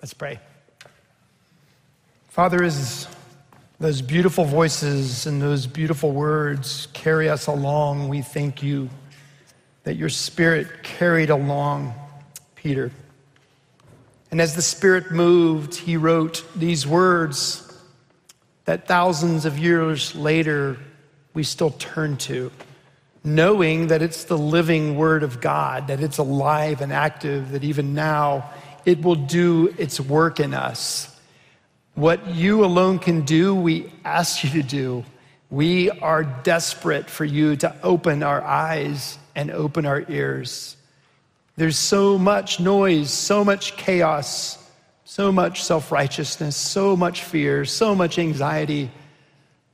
Let's 0.00 0.14
pray. 0.14 0.40
Father, 2.28 2.62
as 2.62 3.06
those 3.78 4.00
beautiful 4.00 4.46
voices 4.46 5.26
and 5.26 5.42
those 5.42 5.66
beautiful 5.66 6.12
words 6.12 6.88
carry 6.94 7.28
us 7.28 7.46
along, 7.48 8.08
we 8.08 8.22
thank 8.22 8.62
you 8.62 8.88
that 9.82 9.96
your 9.96 10.08
Spirit 10.08 10.82
carried 10.82 11.28
along 11.28 11.92
Peter. 12.54 12.90
And 14.30 14.40
as 14.40 14.54
the 14.54 14.62
Spirit 14.62 15.10
moved, 15.10 15.74
he 15.74 15.98
wrote 15.98 16.44
these 16.56 16.86
words 16.86 17.66
that 18.64 18.88
thousands 18.88 19.44
of 19.44 19.58
years 19.58 20.14
later 20.14 20.78
we 21.34 21.42
still 21.42 21.72
turn 21.72 22.16
to, 22.16 22.50
knowing 23.22 23.88
that 23.88 24.00
it's 24.00 24.24
the 24.24 24.38
living 24.38 24.96
Word 24.96 25.22
of 25.22 25.42
God, 25.42 25.88
that 25.88 26.00
it's 26.00 26.16
alive 26.16 26.80
and 26.80 26.90
active, 26.90 27.50
that 27.50 27.64
even 27.64 27.92
now 27.92 28.50
it 28.84 29.02
will 29.02 29.16
do 29.16 29.74
its 29.78 30.00
work 30.00 30.40
in 30.40 30.54
us. 30.54 31.14
What 31.94 32.28
you 32.28 32.64
alone 32.64 32.98
can 32.98 33.22
do, 33.22 33.54
we 33.54 33.92
ask 34.04 34.44
you 34.44 34.50
to 34.50 34.62
do. 34.62 35.04
We 35.50 35.90
are 35.90 36.22
desperate 36.22 37.10
for 37.10 37.24
you 37.24 37.56
to 37.56 37.74
open 37.82 38.22
our 38.22 38.42
eyes 38.42 39.18
and 39.34 39.50
open 39.50 39.84
our 39.84 40.04
ears. 40.08 40.76
There's 41.56 41.78
so 41.78 42.16
much 42.16 42.60
noise, 42.60 43.10
so 43.10 43.44
much 43.44 43.76
chaos, 43.76 44.56
so 45.04 45.32
much 45.32 45.62
self 45.64 45.90
righteousness, 45.90 46.56
so 46.56 46.96
much 46.96 47.24
fear, 47.24 47.64
so 47.64 47.94
much 47.94 48.18
anxiety. 48.18 48.90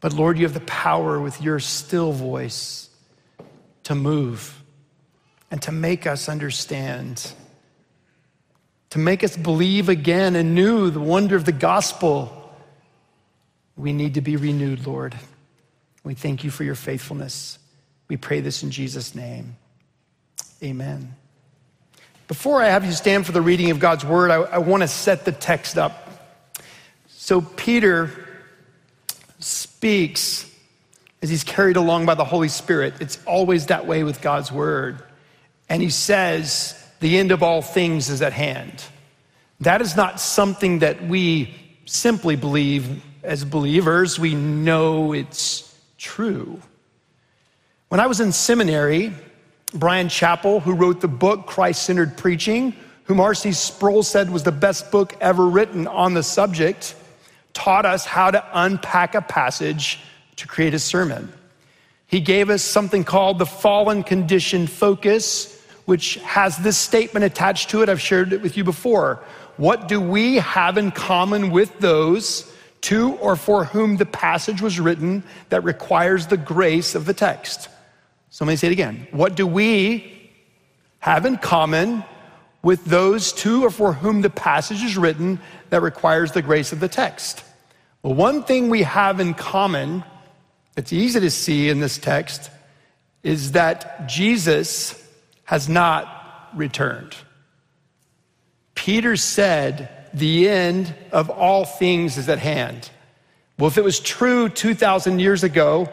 But 0.01 0.15
Lord, 0.15 0.39
you 0.39 0.45
have 0.45 0.55
the 0.55 0.61
power 0.61 1.21
with 1.21 1.43
your 1.43 1.61
still 1.61 2.13
voice 2.13 2.89
to 3.85 3.95
move 3.95 4.63
and 5.51 5.61
to 5.63 5.73
make 5.73 6.07
us 6.07 6.29
understand 6.29 7.33
to 8.91 8.99
make 8.99 9.25
us 9.25 9.37
believe 9.37 9.89
again 9.89 10.37
anew 10.37 10.91
the 10.91 11.01
wonder 11.01 11.37
of 11.37 11.45
the 11.45 11.53
gospel. 11.53 12.55
We 13.77 13.93
need 13.93 14.15
to 14.15 14.21
be 14.21 14.37
renewed, 14.37 14.87
Lord. 14.87 15.15
We 16.05 16.15
thank 16.15 16.45
you 16.45 16.51
for 16.51 16.65
your 16.65 16.75
faithfulness. 16.75 17.59
We 18.09 18.17
pray 18.17 18.41
this 18.41 18.63
in 18.63 18.71
Jesus' 18.71 19.15
name. 19.15 19.57
Amen. 20.63 21.15
Before 22.29 22.63
I 22.63 22.69
have 22.69 22.85
you 22.85 22.93
stand 22.93 23.27
for 23.27 23.33
the 23.33 23.43
reading 23.43 23.71
of 23.71 23.79
God's 23.79 24.05
word, 24.05 24.31
I, 24.31 24.37
I 24.37 24.59
want 24.59 24.83
to 24.83 24.89
set 24.89 25.25
the 25.25 25.33
text 25.33 25.79
up. 25.79 26.03
So, 27.09 27.41
Peter 27.41 28.11
speaks 29.39 30.51
as 31.23 31.31
he's 31.31 31.45
carried 31.45 31.77
along 31.77 32.07
by 32.07 32.15
the 32.15 32.25
Holy 32.25 32.49
Spirit. 32.49 32.95
It's 33.01 33.19
always 33.27 33.67
that 33.67 33.87
way 33.87 34.05
with 34.05 34.21
God's 34.21 34.51
word. 34.51 35.03
And 35.69 35.83
he 35.83 35.91
says, 35.91 36.81
the 37.01 37.19
end 37.19 37.33
of 37.33 37.43
all 37.43 37.63
things 37.63 38.09
is 38.09 38.23
at 38.23 38.33
hand. 38.33 38.85
That 39.61 39.81
is 39.81 39.97
not 39.97 40.21
something 40.21 40.81
that 40.81 41.07
we 41.07 41.55
simply 41.87 42.37
believe 42.37 43.03
as 43.23 43.45
believers. 43.45 44.19
We 44.19 44.35
know 44.35 45.13
it's 45.13 45.75
true. 45.99 46.61
When 47.89 48.01
I 48.01 48.07
was 48.07 48.21
in 48.21 48.33
seminary, 48.33 49.13
Bryan 49.73 50.09
Chapell, 50.09 50.61
who 50.61 50.75
wrote 50.75 51.01
the 51.01 51.09
book 51.09 51.47
Christ 51.47 51.85
Centered 51.85 52.17
Preaching, 52.17 52.75
whom 53.05 53.21
R.C. 53.21 53.53
Sproul 53.53 54.03
said 54.03 54.31
was 54.31 54.43
the 54.43 54.53
best 54.53 54.91
book 54.91 55.15
ever 55.21 55.47
written 55.47 55.87
on 55.87 56.15
the 56.15 56.23
subject, 56.23 56.95
taught 57.53 57.87
us 57.87 58.05
how 58.05 58.31
to 58.31 58.45
unpack 58.53 59.15
a 59.15 59.23
passage 59.23 60.01
to 60.37 60.47
create 60.47 60.75
a 60.75 60.79
sermon. 60.79 61.33
He 62.07 62.21
gave 62.21 62.51
us 62.51 62.63
something 62.63 63.05
called 63.05 63.39
the 63.39 63.47
fallen 63.47 64.03
condition 64.03 64.67
focus, 64.67 65.56
which 65.87 66.17
has 66.17 66.59
this 66.59 66.77
statement 66.77 67.25
attached 67.25 67.71
to 67.71 67.83
it. 67.83 67.89
I've 67.89 68.01
shared 68.01 68.33
it 68.33 68.43
with 68.43 68.57
you 68.57 68.65
before. 68.65 69.25
What 69.57 69.89
do 69.89 70.01
we 70.01 70.37
have 70.37 70.77
in 70.77 70.91
common 70.91 71.51
with 71.51 71.79
those 71.79 72.53
to 72.83 73.15
or 73.15 73.37
for 73.37 73.65
whom 73.65 73.97
the 73.97 74.05
passage 74.05 74.61
was 74.61 74.79
written 74.79 75.23
that 75.49 75.65
requires 75.65 76.27
the 76.27 76.37
grace 76.37 76.95
of 76.95 77.07
the 77.07 77.15
text? 77.15 77.69
So 78.31 78.45
let 78.45 78.51
me 78.51 78.57
say 78.57 78.67
it 78.67 78.73
again. 78.73 79.09
What 79.13 79.35
do 79.35 79.47
we 79.47 80.31
have 80.99 81.25
in 81.25 81.39
common 81.39 82.05
with 82.63 82.85
those 82.85 83.33
to 83.33 83.65
or 83.65 83.71
for 83.71 83.93
whom 83.93 84.23
the 84.23 84.31
passage 84.31 84.83
is 84.83 84.99
written 84.99 85.41
that 85.71 85.81
requires 85.81 86.33
the 86.33 86.43
grace 86.43 86.73
of 86.73 86.81
the 86.81 86.89
text? 86.89 87.45
Well, 88.03 88.15
one 88.15 88.43
thing 88.43 88.69
we 88.69 88.83
have 88.83 89.21
in 89.21 89.35
common 89.35 90.05
that's 90.75 90.93
easy 90.93 91.21
to 91.21 91.31
see 91.31 91.69
in 91.69 91.81
this 91.81 91.97
text 91.97 92.51
is 93.23 93.53
that 93.53 94.09
Jesus 94.09 95.03
has 95.47 95.69
not 95.69 96.51
returned. 96.55 97.17
Peter 98.75 99.17
said, 99.17 100.09
The 100.13 100.49
end 100.49 100.95
of 101.13 101.31
all 101.31 101.65
things 101.65 102.19
is 102.19 102.29
at 102.29 102.39
hand. 102.39 102.91
Well, 103.59 103.69
if 103.69 103.79
it 103.79 103.85
was 103.85 103.99
true 103.99 104.49
2,000 104.49 105.19
years 105.19 105.43
ago, 105.43 105.89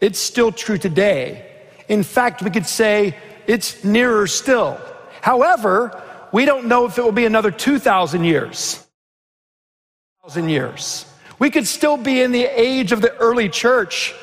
it's 0.00 0.18
still 0.18 0.52
true 0.52 0.76
today. 0.76 1.50
In 1.88 2.02
fact, 2.02 2.42
we 2.42 2.50
could 2.50 2.66
say 2.66 3.16
it's 3.46 3.82
nearer 3.82 4.26
still. 4.26 4.78
However, 5.22 6.02
we 6.32 6.44
don't 6.44 6.66
know 6.66 6.84
if 6.84 6.98
it 6.98 7.04
will 7.04 7.12
be 7.12 7.24
another 7.24 7.50
2,000 7.50 8.24
years. 8.24 8.86
2,000 10.24 10.48
years. 10.48 11.06
We 11.38 11.50
could 11.50 11.66
still 11.66 11.96
be 11.96 12.20
in 12.20 12.32
the 12.32 12.44
age 12.44 12.92
of 12.92 13.00
the 13.00 13.16
early 13.16 13.48
church. 13.48 14.14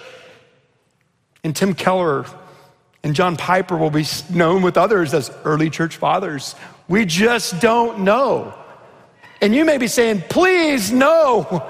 And 1.43 1.55
Tim 1.55 1.73
Keller 1.73 2.25
and 3.03 3.13
John 3.15 3.35
Piper 3.35 3.77
will 3.77 3.89
be 3.89 4.05
known 4.29 4.61
with 4.61 4.77
others 4.77 5.13
as 5.13 5.29
early 5.43 5.69
church 5.69 5.97
fathers. 5.97 6.55
We 6.87 7.05
just 7.05 7.59
don't 7.59 7.99
know. 7.99 8.53
And 9.41 9.53
you 9.53 9.65
may 9.65 9.77
be 9.77 9.87
saying, 9.87 10.23
please, 10.29 10.91
no. 10.91 11.69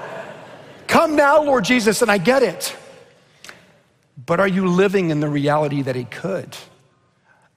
Come 0.86 1.16
now, 1.16 1.42
Lord 1.42 1.64
Jesus, 1.64 2.02
and 2.02 2.10
I 2.10 2.18
get 2.18 2.42
it. 2.42 2.76
But 4.26 4.38
are 4.38 4.48
you 4.48 4.68
living 4.68 5.10
in 5.10 5.18
the 5.18 5.28
reality 5.28 5.82
that 5.82 5.96
He 5.96 6.04
could? 6.04 6.56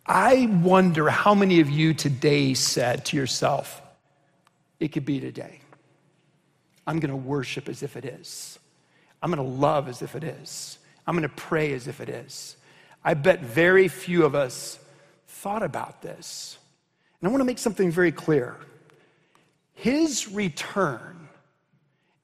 I 0.08 0.48
wonder 0.64 1.10
how 1.10 1.36
many 1.36 1.60
of 1.60 1.70
you 1.70 1.94
today 1.94 2.56
said 2.56 3.06
to 3.06 3.18
yourself, 3.18 3.82
it 4.80 4.88
could 4.90 5.06
be 5.06 5.20
today. 5.20 5.60
I'm 6.88 7.00
going 7.00 7.12
to 7.12 7.16
worship 7.16 7.70
as 7.70 7.84
if 7.84 7.96
it 7.98 8.06
is. 8.06 8.58
I'm 9.22 9.32
going 9.32 9.46
to 9.46 9.56
love 9.56 9.88
as 9.88 10.02
if 10.02 10.16
it 10.16 10.24
is. 10.24 10.80
I'm 11.06 11.16
going 11.16 11.30
to 11.30 11.36
pray 11.36 11.74
as 11.74 11.88
if 11.88 12.00
it 12.00 12.10
is. 12.10 12.56
I 13.04 13.14
bet 13.14 13.42
very 13.42 13.88
few 13.88 14.26
of 14.26 14.36
us 14.36 14.80
thought 15.28 15.64
about 15.64 16.02
this. 16.02 16.58
And 17.22 17.28
I 17.28 17.32
want 17.32 17.42
to 17.42 17.46
make 17.46 17.60
something 17.60 17.92
very 17.92 18.12
clear. 18.12 18.58
His 19.74 20.28
return 20.32 21.30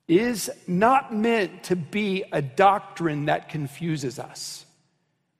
is 0.07 0.49
not 0.67 1.13
meant 1.13 1.63
to 1.63 1.75
be 1.75 2.23
a 2.31 2.41
doctrine 2.41 3.25
that 3.25 3.49
confuses 3.49 4.19
us. 4.19 4.65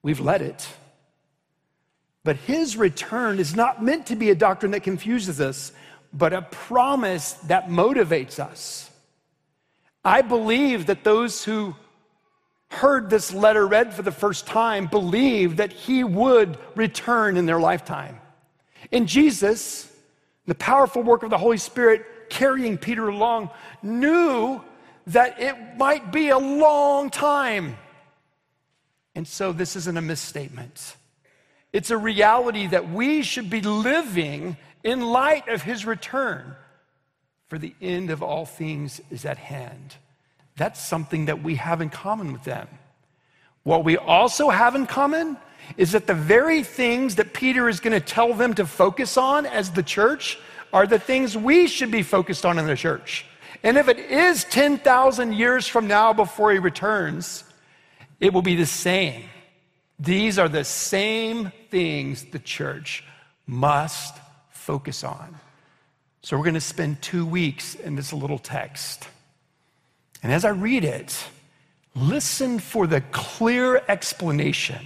We've 0.02 0.20
let 0.20 0.42
it. 0.42 0.66
But 2.24 2.36
his 2.36 2.76
return 2.76 3.38
is 3.38 3.54
not 3.54 3.82
meant 3.82 4.06
to 4.06 4.16
be 4.16 4.30
a 4.30 4.34
doctrine 4.34 4.72
that 4.72 4.82
confuses 4.82 5.40
us, 5.40 5.72
but 6.12 6.32
a 6.32 6.42
promise 6.42 7.34
that 7.48 7.68
motivates 7.68 8.38
us. 8.38 8.90
I 10.04 10.22
believe 10.22 10.86
that 10.86 11.04
those 11.04 11.44
who 11.44 11.74
heard 12.74 13.08
this 13.08 13.32
letter 13.32 13.66
read 13.66 13.94
for 13.94 14.02
the 14.02 14.12
first 14.12 14.46
time 14.46 14.86
believed 14.86 15.56
that 15.56 15.72
he 15.72 16.04
would 16.04 16.58
return 16.74 17.36
in 17.36 17.46
their 17.46 17.60
lifetime. 17.60 18.20
And 18.92 19.08
Jesus, 19.08 19.90
the 20.46 20.54
powerful 20.54 21.02
work 21.02 21.22
of 21.22 21.30
the 21.30 21.38
Holy 21.38 21.58
Spirit 21.58 22.04
carrying 22.28 22.76
Peter 22.76 23.08
along, 23.08 23.50
knew 23.82 24.60
that 25.06 25.40
it 25.40 25.76
might 25.76 26.12
be 26.12 26.28
a 26.30 26.38
long 26.38 27.10
time. 27.10 27.76
And 29.14 29.26
so 29.26 29.52
this 29.52 29.76
isn't 29.76 29.96
a 29.96 30.02
misstatement. 30.02 30.96
It's 31.72 31.90
a 31.90 31.98
reality 31.98 32.66
that 32.68 32.90
we 32.90 33.22
should 33.22 33.50
be 33.50 33.60
living 33.60 34.56
in 34.82 35.00
light 35.00 35.48
of 35.48 35.62
his 35.62 35.84
return, 35.84 36.54
for 37.48 37.58
the 37.58 37.74
end 37.80 38.10
of 38.10 38.22
all 38.22 38.44
things 38.44 39.00
is 39.10 39.24
at 39.24 39.38
hand. 39.38 39.96
That's 40.56 40.80
something 40.80 41.26
that 41.26 41.42
we 41.42 41.56
have 41.56 41.80
in 41.80 41.90
common 41.90 42.32
with 42.32 42.44
them. 42.44 42.68
What 43.64 43.84
we 43.84 43.96
also 43.96 44.50
have 44.50 44.74
in 44.74 44.86
common 44.86 45.36
is 45.76 45.92
that 45.92 46.06
the 46.06 46.14
very 46.14 46.62
things 46.62 47.16
that 47.16 47.32
Peter 47.32 47.68
is 47.68 47.80
going 47.80 47.98
to 47.98 48.06
tell 48.06 48.34
them 48.34 48.54
to 48.54 48.66
focus 48.66 49.16
on 49.16 49.46
as 49.46 49.70
the 49.70 49.82
church 49.82 50.38
are 50.72 50.86
the 50.86 50.98
things 50.98 51.36
we 51.36 51.66
should 51.66 51.90
be 51.90 52.02
focused 52.02 52.44
on 52.44 52.58
in 52.58 52.66
the 52.66 52.76
church. 52.76 53.24
And 53.62 53.78
if 53.78 53.88
it 53.88 53.98
is 53.98 54.44
10,000 54.44 55.32
years 55.32 55.66
from 55.66 55.86
now 55.86 56.12
before 56.12 56.52
he 56.52 56.58
returns, 56.58 57.44
it 58.20 58.32
will 58.32 58.42
be 58.42 58.56
the 58.56 58.66
same. 58.66 59.24
These 59.98 60.38
are 60.38 60.48
the 60.48 60.64
same 60.64 61.50
things 61.70 62.24
the 62.24 62.38
church 62.38 63.04
must 63.46 64.16
focus 64.50 65.04
on. 65.04 65.38
So 66.22 66.36
we're 66.36 66.44
going 66.44 66.54
to 66.54 66.60
spend 66.60 67.00
two 67.00 67.24
weeks 67.24 67.74
in 67.74 67.96
this 67.96 68.12
little 68.12 68.38
text. 68.38 69.08
And 70.24 70.32
as 70.32 70.46
I 70.46 70.48
read 70.48 70.84
it, 70.84 71.22
listen 71.94 72.58
for 72.58 72.86
the 72.86 73.02
clear 73.02 73.82
explanation 73.88 74.80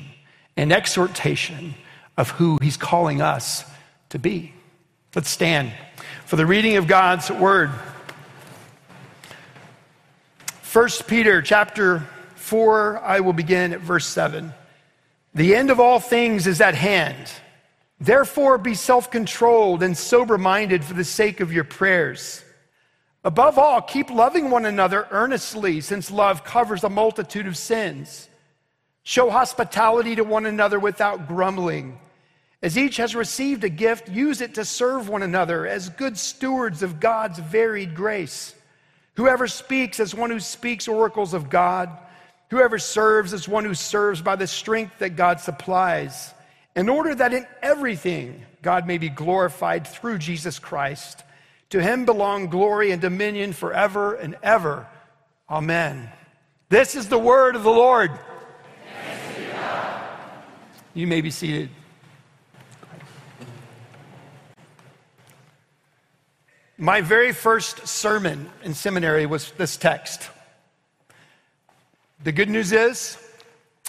and 0.56 0.72
exhortation 0.72 1.76
of 2.16 2.30
who 2.30 2.58
he's 2.60 2.76
calling 2.76 3.22
us 3.22 3.64
to 4.08 4.18
be. 4.18 4.52
Let's 5.14 5.30
stand 5.30 5.72
for 6.26 6.34
the 6.34 6.44
reading 6.44 6.76
of 6.76 6.88
God's 6.88 7.30
word. 7.30 7.70
1 10.72 10.88
Peter 11.06 11.40
chapter 11.40 12.00
4, 12.34 12.98
I 12.98 13.20
will 13.20 13.32
begin 13.32 13.72
at 13.72 13.80
verse 13.80 14.08
7. 14.08 14.52
The 15.36 15.54
end 15.54 15.70
of 15.70 15.78
all 15.78 16.00
things 16.00 16.48
is 16.48 16.60
at 16.60 16.74
hand. 16.74 17.30
Therefore, 18.00 18.58
be 18.58 18.74
self 18.74 19.08
controlled 19.08 19.84
and 19.84 19.96
sober 19.96 20.36
minded 20.36 20.84
for 20.84 20.94
the 20.94 21.04
sake 21.04 21.38
of 21.38 21.52
your 21.52 21.64
prayers. 21.64 22.42
Above 23.24 23.58
all, 23.58 23.82
keep 23.82 24.10
loving 24.10 24.50
one 24.50 24.64
another 24.64 25.08
earnestly, 25.10 25.80
since 25.80 26.10
love 26.10 26.44
covers 26.44 26.84
a 26.84 26.88
multitude 26.88 27.46
of 27.46 27.56
sins. 27.56 28.28
Show 29.02 29.30
hospitality 29.30 30.14
to 30.16 30.24
one 30.24 30.46
another 30.46 30.78
without 30.78 31.26
grumbling. 31.26 31.98
As 32.62 32.76
each 32.76 32.96
has 32.96 33.14
received 33.14 33.64
a 33.64 33.68
gift, 33.68 34.08
use 34.08 34.40
it 34.40 34.54
to 34.54 34.64
serve 34.64 35.08
one 35.08 35.22
another 35.22 35.66
as 35.66 35.88
good 35.90 36.18
stewards 36.18 36.82
of 36.82 37.00
God's 37.00 37.38
varied 37.38 37.94
grace. 37.94 38.54
Whoever 39.14 39.48
speaks 39.48 39.98
as 39.98 40.14
one 40.14 40.30
who 40.30 40.40
speaks 40.40 40.86
oracles 40.86 41.34
of 41.34 41.50
God, 41.50 41.90
whoever 42.50 42.78
serves 42.78 43.32
as 43.32 43.48
one 43.48 43.64
who 43.64 43.74
serves 43.74 44.22
by 44.22 44.36
the 44.36 44.46
strength 44.46 44.98
that 44.98 45.16
God 45.16 45.40
supplies 45.40 46.34
in 46.74 46.88
order 46.88 47.14
that 47.14 47.34
in 47.34 47.46
everything 47.62 48.44
God 48.62 48.86
may 48.86 48.98
be 48.98 49.08
glorified 49.08 49.86
through 49.86 50.18
Jesus 50.18 50.58
Christ. 50.58 51.24
To 51.70 51.82
him 51.82 52.04
belong 52.04 52.48
glory 52.48 52.92
and 52.92 53.00
dominion 53.00 53.52
forever 53.52 54.14
and 54.14 54.36
ever. 54.42 54.86
Amen. 55.50 56.10
This 56.70 56.94
is 56.94 57.08
the 57.08 57.18
word 57.18 57.56
of 57.56 57.62
the 57.62 57.70
Lord. 57.70 58.10
You 60.94 61.06
may 61.06 61.20
be 61.20 61.30
seated. 61.30 61.70
My 66.76 67.00
very 67.00 67.32
first 67.32 67.86
sermon 67.86 68.50
in 68.62 68.72
seminary 68.72 69.26
was 69.26 69.50
this 69.52 69.76
text. 69.76 70.30
The 72.24 72.32
good 72.32 72.48
news 72.48 72.72
is 72.72 73.18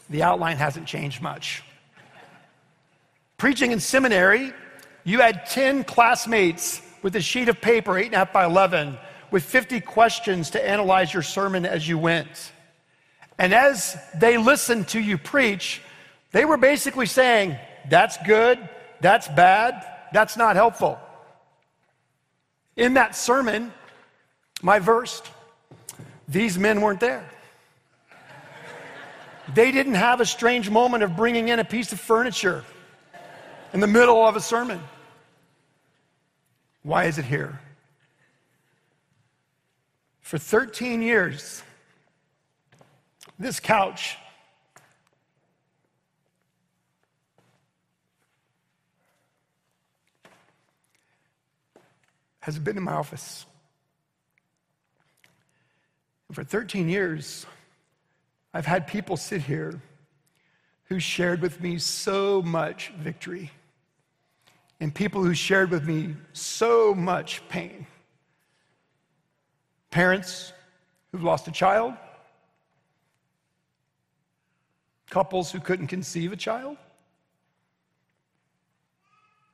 the 0.10 0.24
outline 0.24 0.58
hasn't 0.58 0.88
changed 0.88 1.22
much. 1.22 1.64
Preaching 3.38 3.72
in 3.72 3.80
seminary, 3.80 4.54
you 5.04 5.22
had 5.22 5.46
10 5.46 5.84
classmates 5.84 6.82
with 7.02 7.16
a 7.16 7.22
sheet 7.22 7.50
of 7.50 7.62
paper, 7.62 7.94
8.5 7.94 8.34
by 8.34 8.46
11, 8.46 8.98
with 9.32 9.44
50 9.44 9.82
questions 9.82 10.52
to 10.52 10.70
analyze 10.70 11.14
your 11.14 11.24
sermon 11.24 11.66
as 11.66 11.88
you 11.88 11.98
went. 11.98 12.52
And 13.38 13.54
as 13.54 13.98
they 14.16 14.38
listened 14.38 14.90
to 14.90 15.00
you 15.00 15.18
preach, 15.18 15.82
they 16.32 16.46
were 16.46 16.58
basically 16.58 17.06
saying, 17.06 17.58
That's 17.90 18.18
good, 18.26 18.60
that's 19.02 19.28
bad, 19.30 19.86
that's 20.12 20.36
not 20.36 20.56
helpful. 20.56 21.00
In 22.76 22.96
that 22.96 23.16
sermon, 23.16 23.72
my 24.62 24.80
verse, 24.80 25.22
these 26.28 26.58
men 26.58 26.82
weren't 26.82 27.00
there. 27.00 27.28
They 29.54 29.72
didn't 29.72 29.96
have 29.96 30.22
a 30.22 30.26
strange 30.26 30.70
moment 30.70 31.04
of 31.04 31.16
bringing 31.16 31.48
in 31.48 31.60
a 31.60 31.66
piece 31.66 31.92
of 31.92 32.00
furniture 32.00 32.64
in 33.74 33.80
the 33.80 33.88
middle 33.88 34.24
of 34.26 34.36
a 34.36 34.42
sermon. 34.42 34.80
Why 36.84 37.06
is 37.06 37.18
it 37.18 37.26
here? 37.26 37.60
For 40.22 40.38
13 40.38 41.02
years, 41.02 41.64
this 43.38 43.60
couch 43.60 44.18
has 52.42 52.58
been 52.58 52.78
in 52.78 52.84
my 52.84 52.94
office. 52.94 53.46
And 56.28 56.36
for 56.36 56.44
13 56.44 56.88
years, 56.88 57.46
I've 58.54 58.66
had 58.66 58.88
people 58.88 59.18
sit 59.18 59.42
here 59.42 59.82
who 60.86 61.00
shared 61.00 61.42
with 61.42 61.62
me 61.62 61.78
so 61.78 62.42
much 62.42 62.92
victory 62.98 63.52
and 64.80 64.94
people 64.94 65.24
who 65.24 65.34
shared 65.34 65.72
with 65.72 65.86
me 65.86 66.16
so 66.34 66.94
much 66.94 67.42
pain. 67.50 67.86
Parents 69.92 70.54
who've 71.12 71.24
lost 71.24 71.48
a 71.48 71.52
child, 71.52 71.94
couples 75.10 75.52
who 75.52 75.60
couldn't 75.60 75.88
conceive 75.88 76.32
a 76.32 76.38
child, 76.38 76.78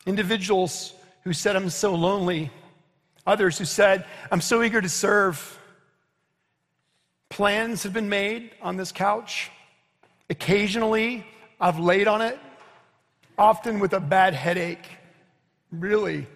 individuals 0.06 0.94
who 1.24 1.34
said, 1.34 1.56
I'm 1.56 1.70
so 1.70 1.96
lonely, 1.96 2.52
others 3.26 3.58
who 3.58 3.66
said, 3.66 4.06
I'm 4.32 4.42
so 4.42 4.62
eager 4.62 4.82
to 4.82 4.90
serve. 4.90 5.60
Plans 7.30 7.82
have 7.84 7.94
been 7.94 8.10
made 8.10 8.52
on 8.62 8.78
this 8.78 8.92
couch. 8.92 9.50
Occasionally, 10.30 11.26
I've 11.60 11.80
laid 11.80 12.08
on 12.08 12.22
it, 12.22 12.38
often 13.38 13.80
with 13.80 13.94
a 13.94 14.00
bad 14.00 14.34
headache 14.34 14.86
really, 15.72 16.28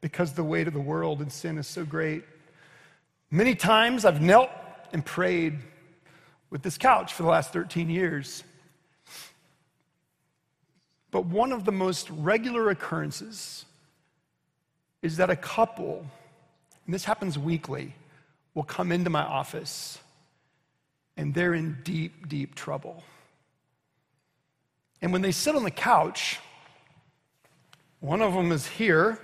because 0.00 0.32
the 0.32 0.44
weight 0.44 0.68
of 0.68 0.74
the 0.74 0.80
world 0.80 1.20
and 1.20 1.32
sin 1.32 1.58
is 1.58 1.66
so 1.66 1.84
great. 1.84 2.24
Many 3.30 3.54
times 3.54 4.04
I've 4.04 4.22
knelt 4.22 4.50
and 4.92 5.04
prayed 5.04 5.58
with 6.50 6.62
this 6.62 6.78
couch 6.78 7.12
for 7.12 7.22
the 7.22 7.28
last 7.28 7.52
13 7.52 7.90
years. 7.90 8.42
But 11.10 11.26
one 11.26 11.52
of 11.52 11.64
the 11.64 11.72
most 11.72 12.10
regular 12.10 12.70
occurrences 12.70 13.64
is 15.02 15.16
that 15.18 15.30
a 15.30 15.36
couple, 15.36 16.06
and 16.86 16.94
this 16.94 17.04
happens 17.04 17.38
weekly, 17.38 17.94
will 18.54 18.64
come 18.64 18.92
into 18.92 19.10
my 19.10 19.22
office 19.22 19.98
and 21.16 21.34
they're 21.34 21.54
in 21.54 21.76
deep, 21.82 22.28
deep 22.28 22.54
trouble. 22.54 23.02
And 25.02 25.12
when 25.12 25.22
they 25.22 25.32
sit 25.32 25.54
on 25.54 25.64
the 25.64 25.70
couch, 25.70 26.38
one 28.00 28.22
of 28.22 28.32
them 28.32 28.52
is 28.52 28.66
here, 28.66 29.18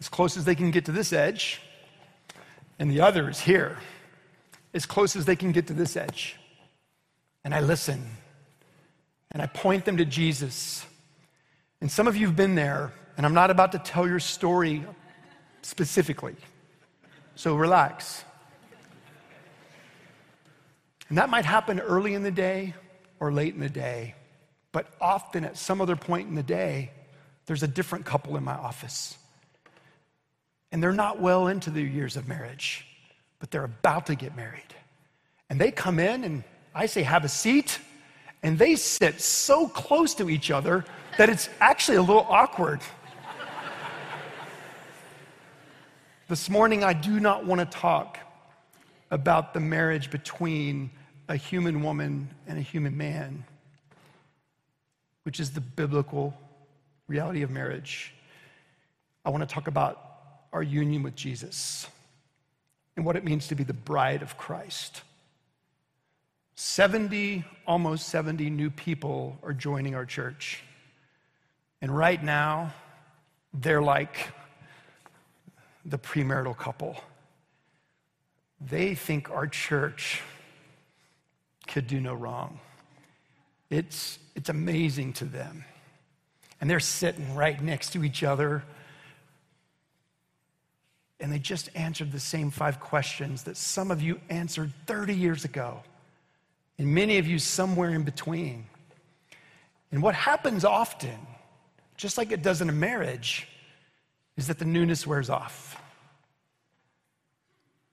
as 0.00 0.08
close 0.08 0.36
as 0.36 0.44
they 0.44 0.54
can 0.54 0.70
get 0.70 0.86
to 0.86 0.92
this 0.92 1.12
edge, 1.12 1.60
and 2.78 2.90
the 2.90 3.00
other 3.00 3.28
is 3.28 3.40
here, 3.40 3.78
as 4.74 4.86
close 4.86 5.14
as 5.14 5.24
they 5.24 5.36
can 5.36 5.52
get 5.52 5.66
to 5.68 5.72
this 5.72 5.96
edge. 5.96 6.36
And 7.44 7.54
I 7.54 7.60
listen, 7.60 8.04
and 9.30 9.40
I 9.40 9.46
point 9.46 9.84
them 9.84 9.98
to 9.98 10.04
Jesus. 10.04 10.84
And 11.80 11.90
some 11.90 12.08
of 12.08 12.16
you 12.16 12.26
have 12.26 12.36
been 12.36 12.54
there, 12.54 12.92
and 13.16 13.24
I'm 13.24 13.34
not 13.34 13.50
about 13.50 13.72
to 13.72 13.78
tell 13.78 14.06
your 14.06 14.20
story 14.20 14.84
specifically, 15.62 16.36
so 17.34 17.54
relax. 17.54 18.24
And 21.08 21.18
that 21.18 21.28
might 21.28 21.44
happen 21.44 21.80
early 21.80 22.14
in 22.14 22.22
the 22.22 22.30
day 22.30 22.74
or 23.18 23.32
late 23.32 23.54
in 23.54 23.60
the 23.60 23.68
day. 23.68 24.14
But 24.72 24.86
often 25.00 25.44
at 25.44 25.56
some 25.56 25.80
other 25.80 25.96
point 25.96 26.28
in 26.28 26.34
the 26.34 26.42
day, 26.42 26.92
there's 27.46 27.62
a 27.62 27.68
different 27.68 28.04
couple 28.04 28.36
in 28.36 28.44
my 28.44 28.54
office. 28.54 29.16
And 30.72 30.82
they're 30.82 30.92
not 30.92 31.20
well 31.20 31.48
into 31.48 31.70
their 31.70 31.84
years 31.84 32.16
of 32.16 32.28
marriage, 32.28 32.86
but 33.40 33.50
they're 33.50 33.64
about 33.64 34.06
to 34.06 34.14
get 34.14 34.36
married. 34.36 34.62
And 35.48 35.60
they 35.60 35.72
come 35.72 35.98
in 35.98 36.22
and 36.22 36.44
I 36.74 36.86
say, 36.86 37.02
have 37.02 37.24
a 37.24 37.28
seat. 37.28 37.80
And 38.42 38.58
they 38.58 38.76
sit 38.76 39.20
so 39.20 39.68
close 39.68 40.14
to 40.14 40.30
each 40.30 40.50
other 40.50 40.84
that 41.18 41.28
it's 41.28 41.48
actually 41.60 41.96
a 41.96 42.02
little 42.02 42.26
awkward. 42.28 42.80
this 46.28 46.48
morning, 46.48 46.84
I 46.84 46.92
do 46.92 47.18
not 47.18 47.44
want 47.44 47.58
to 47.60 47.66
talk 47.66 48.18
about 49.10 49.52
the 49.52 49.60
marriage 49.60 50.10
between 50.10 50.90
a 51.28 51.36
human 51.36 51.82
woman 51.82 52.32
and 52.46 52.58
a 52.58 52.62
human 52.62 52.96
man 52.96 53.44
which 55.30 55.38
is 55.38 55.52
the 55.52 55.60
biblical 55.60 56.34
reality 57.06 57.42
of 57.42 57.52
marriage, 57.52 58.12
I 59.24 59.30
want 59.30 59.48
to 59.48 59.54
talk 59.54 59.68
about 59.68 60.42
our 60.52 60.60
union 60.60 61.04
with 61.04 61.14
Jesus 61.14 61.86
and 62.96 63.06
what 63.06 63.14
it 63.14 63.22
means 63.22 63.46
to 63.46 63.54
be 63.54 63.62
the 63.62 63.72
bride 63.72 64.22
of 64.22 64.36
Christ. 64.36 65.02
70, 66.56 67.44
almost 67.64 68.08
70 68.08 68.50
new 68.50 68.70
people 68.70 69.38
are 69.44 69.52
joining 69.52 69.94
our 69.94 70.04
church. 70.04 70.64
And 71.80 71.96
right 71.96 72.20
now, 72.20 72.74
they're 73.54 73.80
like 73.80 74.32
the 75.84 75.98
premarital 76.00 76.56
couple. 76.56 76.96
They 78.60 78.96
think 78.96 79.30
our 79.30 79.46
church 79.46 80.22
could 81.68 81.86
do 81.86 82.00
no 82.00 82.14
wrong. 82.14 82.58
It's, 83.70 84.18
it's 84.34 84.48
amazing 84.48 85.14
to 85.14 85.24
them. 85.24 85.64
And 86.60 86.68
they're 86.68 86.80
sitting 86.80 87.34
right 87.34 87.60
next 87.62 87.92
to 87.94 88.04
each 88.04 88.22
other. 88.22 88.64
And 91.20 91.32
they 91.32 91.38
just 91.38 91.70
answered 91.74 92.12
the 92.12 92.20
same 92.20 92.50
five 92.50 92.80
questions 92.80 93.44
that 93.44 93.56
some 93.56 93.90
of 93.90 94.02
you 94.02 94.20
answered 94.28 94.72
30 94.86 95.14
years 95.14 95.44
ago, 95.44 95.82
and 96.78 96.88
many 96.94 97.18
of 97.18 97.26
you 97.26 97.38
somewhere 97.38 97.90
in 97.90 98.02
between. 98.02 98.66
And 99.92 100.02
what 100.02 100.14
happens 100.14 100.64
often, 100.64 101.18
just 101.96 102.18
like 102.18 102.32
it 102.32 102.42
does 102.42 102.60
in 102.60 102.68
a 102.68 102.72
marriage, 102.72 103.46
is 104.36 104.46
that 104.46 104.58
the 104.58 104.64
newness 104.64 105.06
wears 105.06 105.28
off. 105.28 105.80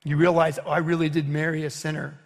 You 0.03 0.15
realize, 0.15 0.60
oh, 0.65 0.69
I 0.69 0.77
really 0.77 1.10
did 1.10 1.27
marry 1.27 1.65
a 1.65 1.69
sinner. 1.69 2.17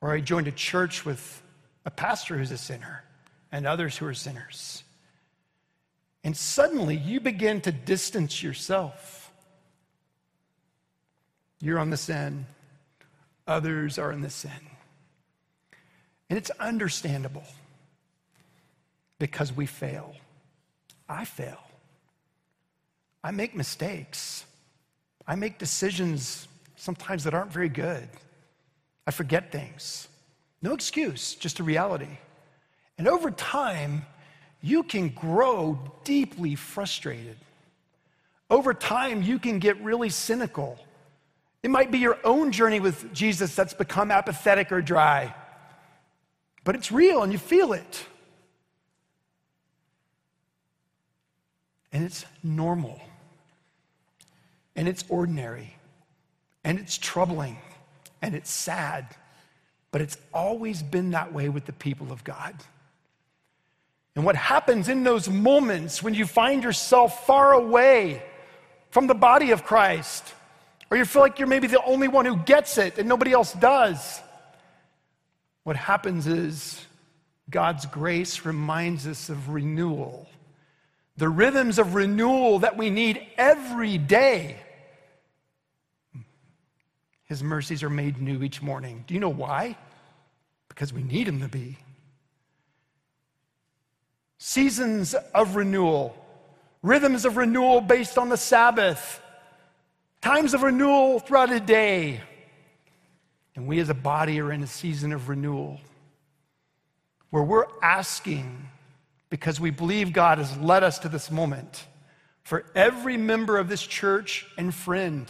Or 0.00 0.12
I 0.12 0.20
joined 0.20 0.48
a 0.48 0.52
church 0.52 1.06
with 1.06 1.42
a 1.88 1.90
pastor 1.90 2.36
who's 2.36 2.50
a 2.50 2.58
sinner 2.58 3.02
and 3.50 3.66
others 3.66 3.96
who 3.96 4.04
are 4.04 4.12
sinners. 4.12 4.84
And 6.22 6.36
suddenly 6.36 6.94
you 6.94 7.18
begin 7.18 7.62
to 7.62 7.72
distance 7.72 8.42
yourself. 8.42 9.32
You're 11.62 11.78
on 11.78 11.88
the 11.88 11.96
sin, 11.96 12.44
others 13.46 13.98
are 13.98 14.12
in 14.12 14.20
the 14.20 14.28
sin. 14.28 14.50
And 16.28 16.36
it's 16.36 16.50
understandable 16.60 17.46
because 19.18 19.50
we 19.50 19.64
fail. 19.64 20.14
I 21.08 21.24
fail. 21.24 21.62
I 23.24 23.30
make 23.30 23.56
mistakes. 23.56 24.44
I 25.26 25.36
make 25.36 25.58
decisions 25.58 26.48
sometimes 26.76 27.24
that 27.24 27.32
aren't 27.32 27.50
very 27.50 27.70
good. 27.70 28.06
I 29.06 29.10
forget 29.10 29.50
things. 29.50 30.06
No 30.60 30.74
excuse, 30.74 31.34
just 31.34 31.60
a 31.60 31.62
reality. 31.62 32.18
And 32.98 33.06
over 33.06 33.30
time, 33.30 34.04
you 34.60 34.82
can 34.82 35.10
grow 35.10 35.78
deeply 36.04 36.56
frustrated. 36.56 37.36
Over 38.50 38.74
time, 38.74 39.22
you 39.22 39.38
can 39.38 39.58
get 39.58 39.80
really 39.82 40.08
cynical. 40.08 40.78
It 41.62 41.70
might 41.70 41.90
be 41.90 41.98
your 41.98 42.18
own 42.24 42.50
journey 42.50 42.80
with 42.80 43.12
Jesus 43.12 43.54
that's 43.54 43.74
become 43.74 44.10
apathetic 44.10 44.72
or 44.72 44.80
dry, 44.80 45.34
but 46.64 46.74
it's 46.74 46.90
real 46.90 47.22
and 47.22 47.32
you 47.32 47.38
feel 47.38 47.72
it. 47.72 48.06
And 51.92 52.04
it's 52.04 52.24
normal, 52.42 53.00
and 54.76 54.86
it's 54.86 55.04
ordinary, 55.08 55.74
and 56.62 56.78
it's 56.78 56.98
troubling, 56.98 57.56
and 58.20 58.34
it's 58.34 58.50
sad, 58.50 59.06
but 59.90 60.00
it's 60.00 60.18
always 60.32 60.82
been 60.82 61.10
that 61.12 61.32
way 61.32 61.48
with 61.48 61.64
the 61.64 61.72
people 61.72 62.12
of 62.12 62.24
God. 62.24 62.54
And 64.14 64.24
what 64.24 64.36
happens 64.36 64.88
in 64.88 65.04
those 65.04 65.28
moments 65.28 66.02
when 66.02 66.14
you 66.14 66.26
find 66.26 66.62
yourself 66.62 67.26
far 67.26 67.52
away 67.52 68.22
from 68.90 69.06
the 69.06 69.14
body 69.14 69.52
of 69.52 69.64
Christ, 69.64 70.34
or 70.90 70.96
you 70.96 71.04
feel 71.04 71.22
like 71.22 71.38
you're 71.38 71.48
maybe 71.48 71.66
the 71.66 71.82
only 71.84 72.08
one 72.08 72.24
who 72.24 72.36
gets 72.36 72.78
it 72.78 72.98
and 72.98 73.08
nobody 73.08 73.32
else 73.32 73.52
does, 73.52 74.20
what 75.62 75.76
happens 75.76 76.26
is 76.26 76.84
God's 77.50 77.86
grace 77.86 78.44
reminds 78.44 79.06
us 79.06 79.28
of 79.28 79.50
renewal. 79.50 80.26
The 81.16 81.28
rhythms 81.28 81.78
of 81.78 81.94
renewal 81.94 82.60
that 82.60 82.76
we 82.76 82.90
need 82.90 83.24
every 83.36 83.98
day. 83.98 84.56
His 87.28 87.42
mercies 87.42 87.82
are 87.82 87.90
made 87.90 88.20
new 88.20 88.42
each 88.42 88.62
morning. 88.62 89.04
Do 89.06 89.14
you 89.14 89.20
know 89.20 89.28
why? 89.28 89.76
Because 90.68 90.92
we 90.92 91.02
need 91.02 91.28
Him 91.28 91.40
to 91.40 91.48
be 91.48 91.78
seasons 94.38 95.14
of 95.34 95.56
renewal, 95.56 96.16
rhythms 96.82 97.24
of 97.24 97.36
renewal 97.36 97.80
based 97.80 98.16
on 98.16 98.28
the 98.28 98.36
Sabbath, 98.36 99.20
times 100.22 100.54
of 100.54 100.62
renewal 100.62 101.18
throughout 101.18 101.52
a 101.52 101.60
day. 101.60 102.20
And 103.56 103.66
we 103.66 103.80
as 103.80 103.90
a 103.90 103.94
body 103.94 104.40
are 104.40 104.52
in 104.52 104.62
a 104.62 104.66
season 104.66 105.12
of 105.12 105.28
renewal 105.28 105.80
where 107.30 107.42
we're 107.42 107.66
asking, 107.82 108.68
because 109.28 109.60
we 109.60 109.70
believe 109.70 110.12
God 110.12 110.38
has 110.38 110.56
led 110.58 110.82
us 110.82 111.00
to 111.00 111.08
this 111.08 111.30
moment, 111.30 111.86
for 112.42 112.64
every 112.74 113.18
member 113.18 113.58
of 113.58 113.68
this 113.68 113.82
church 113.82 114.46
and 114.56 114.72
friend 114.72 115.26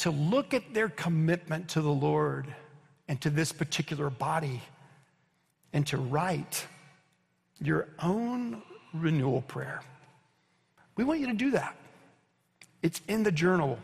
to 0.00 0.10
look 0.10 0.54
at 0.54 0.72
their 0.72 0.88
commitment 0.88 1.68
to 1.68 1.82
the 1.82 1.92
Lord 1.92 2.46
and 3.06 3.20
to 3.20 3.28
this 3.28 3.52
particular 3.52 4.08
body 4.08 4.62
and 5.74 5.86
to 5.88 5.98
write 5.98 6.66
your 7.60 7.86
own 8.02 8.62
renewal 8.94 9.42
prayer. 9.42 9.82
We 10.96 11.04
want 11.04 11.20
you 11.20 11.26
to 11.26 11.34
do 11.34 11.50
that. 11.50 11.76
It's 12.82 13.02
in 13.08 13.22
the 13.22 13.32
journal, 13.32 13.78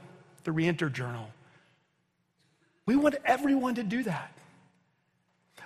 the 0.45 0.53
Reenter 0.53 0.89
Journal. 0.89 1.29
We 2.87 2.97
want 2.97 3.17
everyone 3.25 3.75
to 3.75 3.83
do 3.83 4.03
that. 4.05 4.33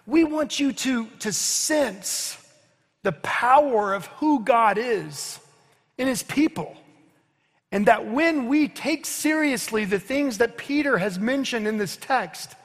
We 0.05 0.25
want 0.25 0.59
you 0.59 0.73
to, 0.73 1.07
to 1.21 1.33
sense 1.33 2.37
the 3.05 3.13
power 3.13 3.95
of 3.95 4.07
who 4.07 4.41
God 4.41 4.79
is 4.79 5.39
in 5.97 6.09
his 6.09 6.25
people. 6.25 6.77
And 7.73 7.87
that 7.87 8.07
when 8.07 8.49
we 8.49 8.69
take 8.69 9.07
seriously 9.07 9.85
the 9.85 10.01
things 10.01 10.39
that 10.39 10.57
Peter 10.57 10.99
has 10.99 11.19
mentioned 11.19 11.69
in 11.69 11.79
this 11.79 11.97
text, 11.97 12.57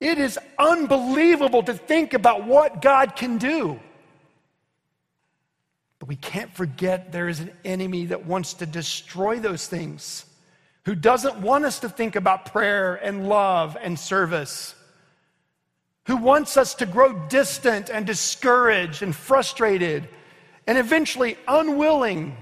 it 0.00 0.18
is 0.18 0.38
unbelievable 0.58 1.62
to 1.64 1.74
think 1.74 2.14
about 2.14 2.44
what 2.44 2.82
God 2.82 3.16
can 3.16 3.38
do. 3.38 3.78
But 5.98 6.08
we 6.08 6.16
can't 6.16 6.52
forget 6.54 7.10
there 7.10 7.28
is 7.28 7.40
an 7.40 7.50
enemy 7.64 8.06
that 8.06 8.24
wants 8.24 8.54
to 8.54 8.66
destroy 8.66 9.38
those 9.38 9.66
things, 9.66 10.24
who 10.84 10.94
doesn't 10.94 11.36
want 11.36 11.64
us 11.64 11.80
to 11.80 11.88
think 11.88 12.16
about 12.16 12.46
prayer 12.46 12.94
and 12.94 13.28
love 13.28 13.76
and 13.80 13.98
service, 13.98 14.74
who 16.06 16.16
wants 16.16 16.56
us 16.56 16.74
to 16.74 16.86
grow 16.86 17.12
distant 17.28 17.90
and 17.90 18.06
discouraged 18.06 19.02
and 19.02 19.14
frustrated 19.14 20.08
and 20.66 20.78
eventually 20.78 21.36
unwilling 21.46 22.36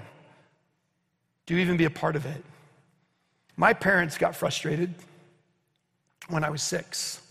to 1.47 1.57
even 1.57 1.77
be 1.77 1.85
a 1.85 1.89
part 1.89 2.15
of 2.15 2.25
it. 2.25 2.43
My 3.55 3.73
parents 3.73 4.17
got 4.17 4.35
frustrated 4.35 4.93
when 6.29 6.43
I 6.43 6.49
was 6.49 6.61
six 6.61 7.21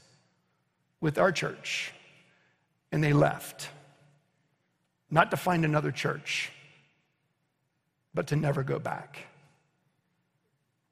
with 1.01 1.19
our 1.19 1.31
church, 1.31 1.93
and 2.91 3.05
they 3.05 3.13
left. 3.13 3.69
Not 5.11 5.31
to 5.31 5.37
find 5.37 5.65
another 5.65 5.93
church, 5.93 6.51
but 8.13 8.27
to 8.29 8.37
never 8.37 8.63
go 8.63 8.79
back. 8.79 9.19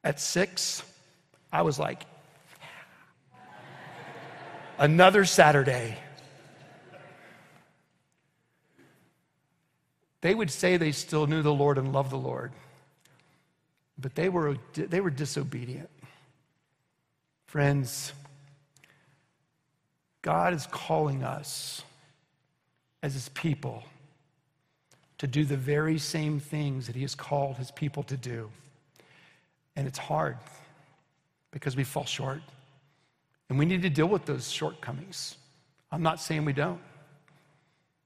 At 0.05 0.21
six, 0.21 0.83
I 1.53 1.63
was 1.63 1.79
like, 1.79 2.05
another 4.79 5.25
Saturday. 5.25 5.97
They 10.21 10.35
would 10.35 10.51
say 10.51 10.77
they 10.77 10.93
still 10.93 11.27
knew 11.27 11.43
the 11.43 11.53
Lord 11.53 11.79
and 11.79 11.93
loved 11.93 12.11
the 12.11 12.17
Lord, 12.17 12.53
but 13.99 14.15
they 14.15 14.29
were, 14.29 14.57
they 14.75 15.01
were 15.01 15.11
disobedient. 15.11 15.91
Friends, 17.47 18.13
God 20.23 20.55
is 20.55 20.67
calling 20.71 21.23
us 21.23 21.83
as 23.03 23.15
his 23.15 23.29
people 23.31 23.85
to 25.19 25.27
do 25.27 25.45
the 25.45 25.57
very 25.57 25.99
same 25.99 26.41
things 26.41 26.87
that 26.87 26.97
he 26.97 27.03
has 27.03 27.15
called 27.15 27.57
his 27.57 27.71
people 27.71 28.03
to 28.05 28.17
do. 28.17 28.51
And 29.77 29.87
it's 29.87 29.99
hard 29.99 30.37
because 31.51 31.77
we 31.77 31.85
fall 31.85 32.05
short. 32.05 32.41
And 33.49 33.59
we 33.59 33.65
need 33.65 33.83
to 33.83 33.91
deal 33.91 34.07
with 34.07 34.25
those 34.25 34.51
shortcomings. 34.51 35.37
I'm 35.93 36.03
not 36.03 36.21
saying 36.21 36.45
we 36.45 36.53
don't. 36.53 36.81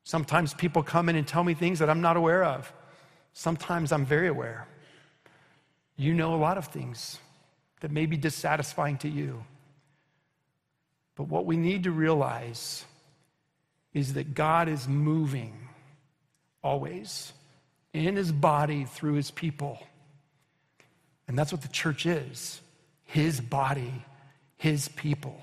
Sometimes 0.05 0.55
people 0.55 0.83
come 0.83 1.09
in 1.09 1.17
and 1.17 1.27
tell 1.27 1.45
me 1.45 1.55
things 1.55 1.79
that 1.79 1.89
I'm 1.89 2.01
not 2.01 2.17
aware 2.17 2.45
of. 2.45 2.73
Sometimes 3.33 3.93
I'm 3.93 4.05
very 4.05 4.29
aware. 4.29 4.67
You 5.99 6.15
know 6.15 6.35
a 6.35 6.37
lot 6.37 6.57
of 6.57 6.69
things 6.69 7.19
that 7.81 7.91
may 7.91 8.07
be 8.07 8.17
dissatisfying 8.17 8.97
to 8.99 9.09
you. 9.09 9.45
But 11.17 11.25
what 11.25 11.45
we 11.45 11.57
need 11.57 11.83
to 11.83 11.91
realize 11.91 12.85
is 13.93 14.15
that 14.15 14.35
God 14.35 14.69
is 14.69 14.87
moving 14.87 15.69
always 16.63 17.33
in 17.93 18.15
his 18.15 18.31
body 18.31 18.85
through 18.85 19.15
his 19.15 19.33
people. 19.33 19.81
And 21.27 21.37
that's 21.37 21.51
what 21.51 21.63
the 21.63 21.69
church 21.69 22.07
is 22.07 22.61
his 23.05 23.41
body, 23.41 24.05
his 24.57 24.89
people. 24.89 25.41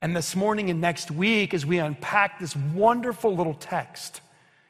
And 0.00 0.16
this 0.16 0.34
morning 0.34 0.70
and 0.70 0.80
next 0.80 1.10
week, 1.10 1.54
as 1.54 1.66
we 1.66 1.78
unpack 1.78 2.40
this 2.40 2.56
wonderful 2.56 3.36
little 3.36 3.54
text, 3.54 4.20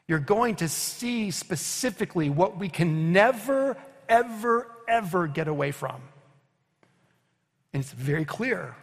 you're 0.09 0.19
going 0.19 0.57
to 0.57 0.69
see 0.69 1.31
specifically 1.31 2.31
what 2.31 2.59
we 2.59 2.69
can 2.69 3.13
never, 3.13 3.77
ever, 4.09 4.67
ever 4.89 5.27
get 5.27 5.49
away 5.49 5.71
from. 5.71 6.01
And 7.73 7.83
it's 7.83 7.93
very 7.93 8.25
clear 8.25 8.75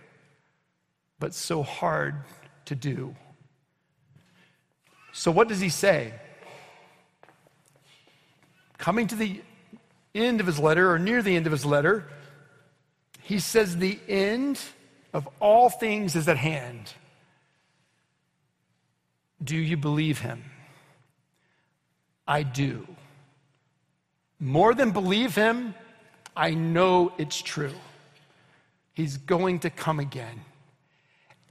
but 1.20 1.34
so 1.34 1.64
hard 1.64 2.16
to 2.66 2.76
do. 2.76 3.16
So, 5.12 5.32
what 5.32 5.48
does 5.48 5.60
he 5.60 5.70
say? 5.70 6.14
Coming 8.78 9.08
to 9.08 9.16
the 9.16 9.42
end 10.14 10.42
of 10.42 10.48
his 10.48 10.60
letter, 10.60 10.92
or 10.92 11.00
near 11.00 11.22
the 11.22 11.36
end 11.36 11.46
of 11.46 11.52
his 11.52 11.66
letter, 11.66 12.08
he 13.22 13.40
says, 13.40 13.78
The 13.78 14.00
end 14.08 14.60
of 15.14 15.28
all 15.40 15.70
things 15.70 16.16
is 16.16 16.28
at 16.28 16.38
hand. 16.38 16.94
Do 19.44 19.56
you 19.56 19.78
believe 19.78 20.20
him? 20.20 20.44
I 22.28 22.44
do. 22.44 22.88
More 24.40 24.74
than 24.74 24.92
believe 24.92 25.36
him, 25.36 25.74
I 26.36 26.54
know 26.54 27.14
it's 27.18 27.42
true. 27.42 27.74
He's 28.94 29.18
going 29.18 29.60
to 29.60 29.70
come 29.70 30.00
again. 30.00 30.42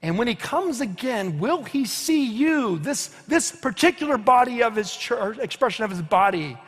And 0.02 0.18
when 0.18 0.28
he 0.28 0.34
comes 0.34 0.82
again, 0.82 1.38
will 1.38 1.62
he 1.64 1.86
see 1.86 2.26
you, 2.26 2.78
this, 2.78 3.08
this 3.26 3.50
particular 3.52 4.18
body 4.18 4.62
of 4.62 4.76
his 4.76 4.94
church, 4.94 5.38
expression 5.38 5.84
of 5.84 5.90
his 5.90 6.02
body? 6.02 6.58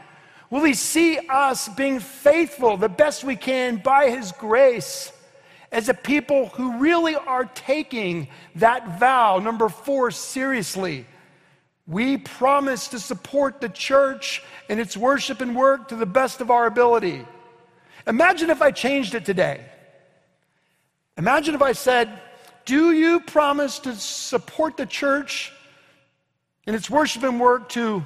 Will 0.48 0.64
he 0.64 0.72
see 0.72 1.18
us 1.28 1.68
being 1.68 2.00
faithful 2.00 2.76
the 2.76 2.88
best 2.88 3.24
we 3.24 3.36
can 3.36 3.76
by 3.76 4.08
his 4.10 4.32
grace 4.32 5.12
as 5.70 5.90
a 5.90 5.94
people 5.94 6.46
who 6.46 6.78
really 6.78 7.14
are 7.14 7.44
taking 7.44 8.28
that 8.54 8.98
vow, 8.98 9.38
number 9.38 9.68
four, 9.68 10.10
seriously? 10.10 11.04
We 11.86 12.16
promise 12.16 12.88
to 12.88 12.98
support 12.98 13.60
the 13.60 13.68
church 13.68 14.42
and 14.68 14.80
its 14.80 14.96
worship 14.96 15.40
and 15.40 15.54
work 15.54 15.88
to 15.88 15.96
the 15.96 16.06
best 16.06 16.40
of 16.40 16.50
our 16.50 16.66
ability. 16.66 17.24
Imagine 18.06 18.50
if 18.50 18.60
I 18.60 18.72
changed 18.72 19.14
it 19.14 19.24
today. 19.24 19.64
Imagine 21.16 21.54
if 21.54 21.62
I 21.62 21.72
said, 21.72 22.20
Do 22.64 22.92
you 22.92 23.20
promise 23.20 23.78
to 23.80 23.94
support 23.94 24.76
the 24.76 24.86
church 24.86 25.52
and 26.66 26.74
its 26.74 26.90
worship 26.90 27.22
and 27.22 27.38
work 27.40 27.68
to 27.70 28.04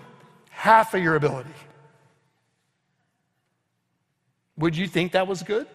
half 0.50 0.94
of 0.94 1.02
your 1.02 1.16
ability? 1.16 1.50
Would 4.58 4.76
you 4.76 4.86
think 4.86 5.12
that 5.12 5.26
was 5.26 5.42
good? 5.42 5.66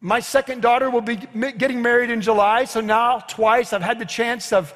My 0.00 0.20
second 0.20 0.62
daughter 0.62 0.88
will 0.88 1.02
be 1.02 1.16
getting 1.16 1.82
married 1.82 2.08
in 2.08 2.22
July, 2.22 2.64
so 2.64 2.80
now 2.80 3.18
twice 3.18 3.74
I've 3.74 3.82
had 3.82 3.98
the 3.98 4.06
chance 4.06 4.50
of 4.50 4.72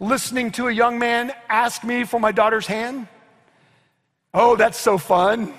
listening 0.00 0.50
to 0.52 0.68
a 0.68 0.72
young 0.72 0.98
man 0.98 1.32
ask 1.48 1.84
me 1.84 2.04
for 2.04 2.18
my 2.18 2.32
daughter's 2.32 2.66
hand. 2.66 3.06
Oh, 4.32 4.56
that's 4.56 4.78
so 4.78 4.98
fun. 4.98 5.54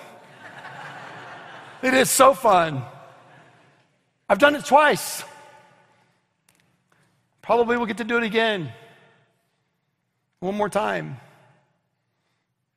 it 1.82 1.94
is 1.94 2.10
so 2.10 2.34
fun. 2.34 2.84
I've 4.28 4.40
done 4.40 4.56
it 4.56 4.66
twice. 4.66 5.24
Probably 7.42 7.78
we'll 7.78 7.86
get 7.86 7.98
to 7.98 8.04
do 8.04 8.18
it 8.18 8.24
again. 8.24 8.72
One 10.40 10.56
more 10.56 10.70
time. 10.70 11.18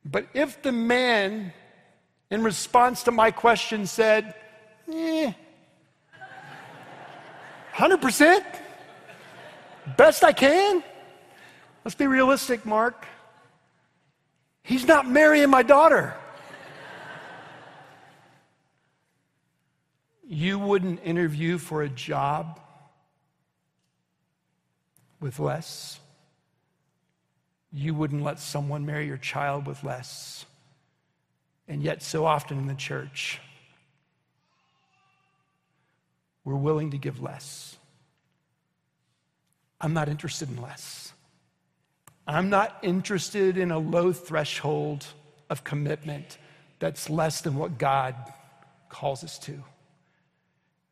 But 0.05 0.27
if 0.33 0.61
the 0.61 0.71
man, 0.71 1.53
in 2.31 2.43
response 2.43 3.03
to 3.03 3.11
my 3.11 3.31
question, 3.31 3.85
said, 3.85 4.33
eh, 4.91 5.33
100%, 7.73 8.43
best 9.97 10.23
I 10.23 10.31
can, 10.31 10.83
Let's 11.83 11.95
be 11.95 12.07
realistic, 12.07 12.65
Mark. 12.65 13.05
He's 14.63 14.85
not 14.85 15.09
marrying 15.09 15.49
my 15.49 15.63
daughter. 15.63 16.13
you 20.27 20.59
wouldn't 20.59 20.99
interview 21.03 21.57
for 21.57 21.81
a 21.81 21.89
job 21.89 22.59
with 25.19 25.39
less. 25.39 25.99
You 27.71 27.93
wouldn't 27.93 28.23
let 28.23 28.39
someone 28.39 28.85
marry 28.85 29.07
your 29.07 29.17
child 29.17 29.65
with 29.65 29.83
less. 29.83 30.45
And 31.67 31.81
yet, 31.81 32.01
so 32.01 32.25
often 32.25 32.57
in 32.57 32.67
the 32.67 32.75
church, 32.75 33.39
we're 36.43 36.55
willing 36.55 36.91
to 36.91 36.97
give 36.97 37.21
less. 37.21 37.77
I'm 39.79 39.93
not 39.93 40.09
interested 40.09 40.49
in 40.49 40.61
less. 40.61 41.13
I'm 42.35 42.49
not 42.49 42.77
interested 42.83 43.57
in 43.57 43.71
a 43.71 43.79
low 43.79 44.13
threshold 44.13 45.05
of 45.49 45.63
commitment 45.63 46.37
that's 46.77 47.09
less 47.09 47.41
than 47.41 47.55
what 47.55 47.77
God 47.77 48.15
calls 48.87 49.23
us 49.23 49.39
to. 49.39 49.63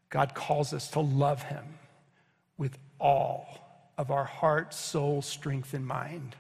God 0.10 0.34
calls 0.34 0.73
us 0.73 0.89
to 0.91 1.00
love 1.00 1.43
Him 1.43 1.63
with 2.58 2.78
all 3.00 3.91
of 3.97 4.10
our 4.10 4.23
heart, 4.23 4.73
soul, 4.73 5.21
strength, 5.21 5.73
and 5.73 5.86
mind. 5.86 6.36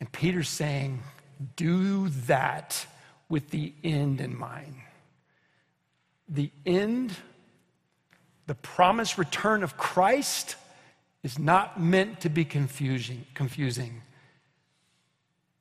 And 0.00 0.10
Peter's 0.10 0.48
saying, 0.48 1.02
do 1.56 2.08
that 2.26 2.86
with 3.28 3.50
the 3.50 3.72
end 3.84 4.20
in 4.20 4.38
mind. 4.38 4.76
The 6.28 6.50
end, 6.64 7.14
the 8.46 8.54
promised 8.54 9.18
return 9.18 9.62
of 9.62 9.76
Christ 9.76 10.56
is 11.22 11.38
not 11.38 11.80
meant 11.80 12.20
to 12.20 12.28
be 12.28 12.44
confusing, 12.44 13.26
confusing. 13.34 14.02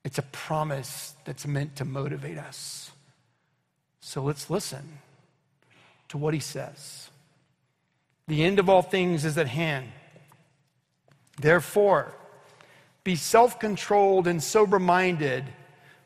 It's 0.03 0.17
a 0.17 0.23
promise 0.23 1.15
that's 1.25 1.45
meant 1.45 1.75
to 1.75 1.85
motivate 1.85 2.37
us. 2.37 2.91
So 3.99 4.23
let's 4.23 4.49
listen 4.49 4.99
to 6.09 6.17
what 6.17 6.33
he 6.33 6.39
says. 6.39 7.09
The 8.27 8.43
end 8.43 8.59
of 8.59 8.69
all 8.69 8.81
things 8.81 9.25
is 9.25 9.37
at 9.37 9.47
hand. 9.47 9.87
Therefore, 11.39 12.13
be 13.03 13.15
self 13.15 13.59
controlled 13.59 14.27
and 14.27 14.41
sober 14.41 14.79
minded 14.79 15.45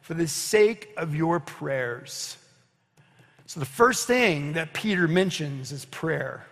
for 0.01 0.13
the 0.13 0.27
sake 0.27 0.93
of 0.97 1.15
your 1.15 1.39
prayers. 1.39 2.37
So, 3.47 3.59
the 3.59 3.65
first 3.65 4.07
thing 4.07 4.53
that 4.53 4.73
Peter 4.73 5.07
mentions 5.07 5.71
is 5.71 5.85
prayer. 5.85 6.45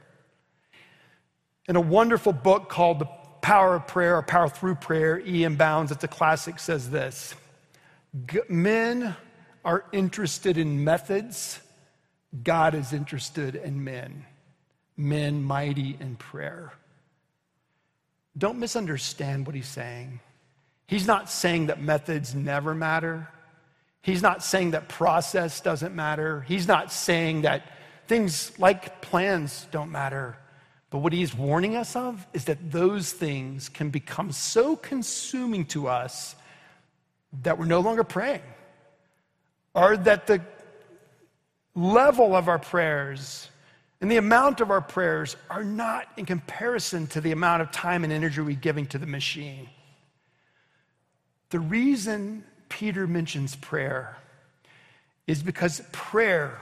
In 1.67 1.77
a 1.77 1.81
wonderful 1.81 2.33
book 2.33 2.67
called 2.67 2.99
The 2.99 3.07
Power 3.41 3.75
of 3.75 3.87
Prayer 3.87 4.17
or 4.17 4.21
Power 4.21 4.49
Through 4.49 4.75
Prayer, 4.75 5.21
E.M. 5.25 5.55
Bounds, 5.55 5.91
it's 5.91 6.03
a 6.03 6.09
classic, 6.09 6.59
says 6.59 6.89
this 6.89 7.35
Men 8.49 9.15
are 9.63 9.85
interested 9.93 10.57
in 10.57 10.83
methods, 10.83 11.61
God 12.43 12.75
is 12.75 12.91
interested 12.91 13.55
in 13.55 13.83
men, 13.83 14.25
men 14.97 15.41
mighty 15.41 15.97
in 15.99 16.17
prayer. 16.17 16.73
Don't 18.37 18.59
misunderstand 18.59 19.45
what 19.45 19.55
he's 19.55 19.67
saying. 19.67 20.19
He's 20.87 21.07
not 21.07 21.29
saying 21.29 21.67
that 21.67 21.81
methods 21.81 22.35
never 22.35 22.73
matter. 22.73 23.29
He's 24.01 24.21
not 24.21 24.43
saying 24.43 24.71
that 24.71 24.89
process 24.89 25.61
doesn't 25.61 25.95
matter. 25.95 26.41
He's 26.41 26.67
not 26.67 26.91
saying 26.91 27.43
that 27.43 27.63
things 28.07 28.51
like 28.59 29.01
plans 29.01 29.65
don't 29.71 29.91
matter. 29.91 30.37
But 30.93 30.99
what 30.99 31.11
he's 31.11 31.33
warning 31.33 31.75
us 31.75 31.95
of 31.95 32.27
is 32.33 32.45
that 32.45 32.71
those 32.71 33.11
things 33.11 33.67
can 33.67 33.89
become 33.89 34.31
so 34.31 34.75
consuming 34.75 35.65
to 35.69 35.87
us 35.87 36.35
that 37.41 37.57
we're 37.57 37.65
no 37.65 37.79
longer 37.79 38.03
praying, 38.03 38.43
or 39.73 39.97
that 39.97 40.27
the 40.27 40.39
level 41.73 42.35
of 42.35 42.47
our 42.47 42.59
prayers 42.59 43.49
and 44.01 44.11
the 44.11 44.17
amount 44.17 44.61
of 44.61 44.69
our 44.69 44.81
prayers 44.81 45.35
are 45.49 45.63
not 45.63 46.05
in 46.15 46.27
comparison 46.27 47.07
to 47.07 47.21
the 47.21 47.31
amount 47.31 47.63
of 47.63 47.71
time 47.71 48.03
and 48.03 48.13
energy 48.13 48.41
we're 48.41 48.55
giving 48.55 48.85
to 48.85 48.99
the 48.99 49.07
machine. 49.07 49.67
The 51.49 51.59
reason 51.59 52.43
Peter 52.69 53.07
mentions 53.07 53.55
prayer 53.55 54.15
is 55.25 55.41
because 55.41 55.81
prayer 55.91 56.61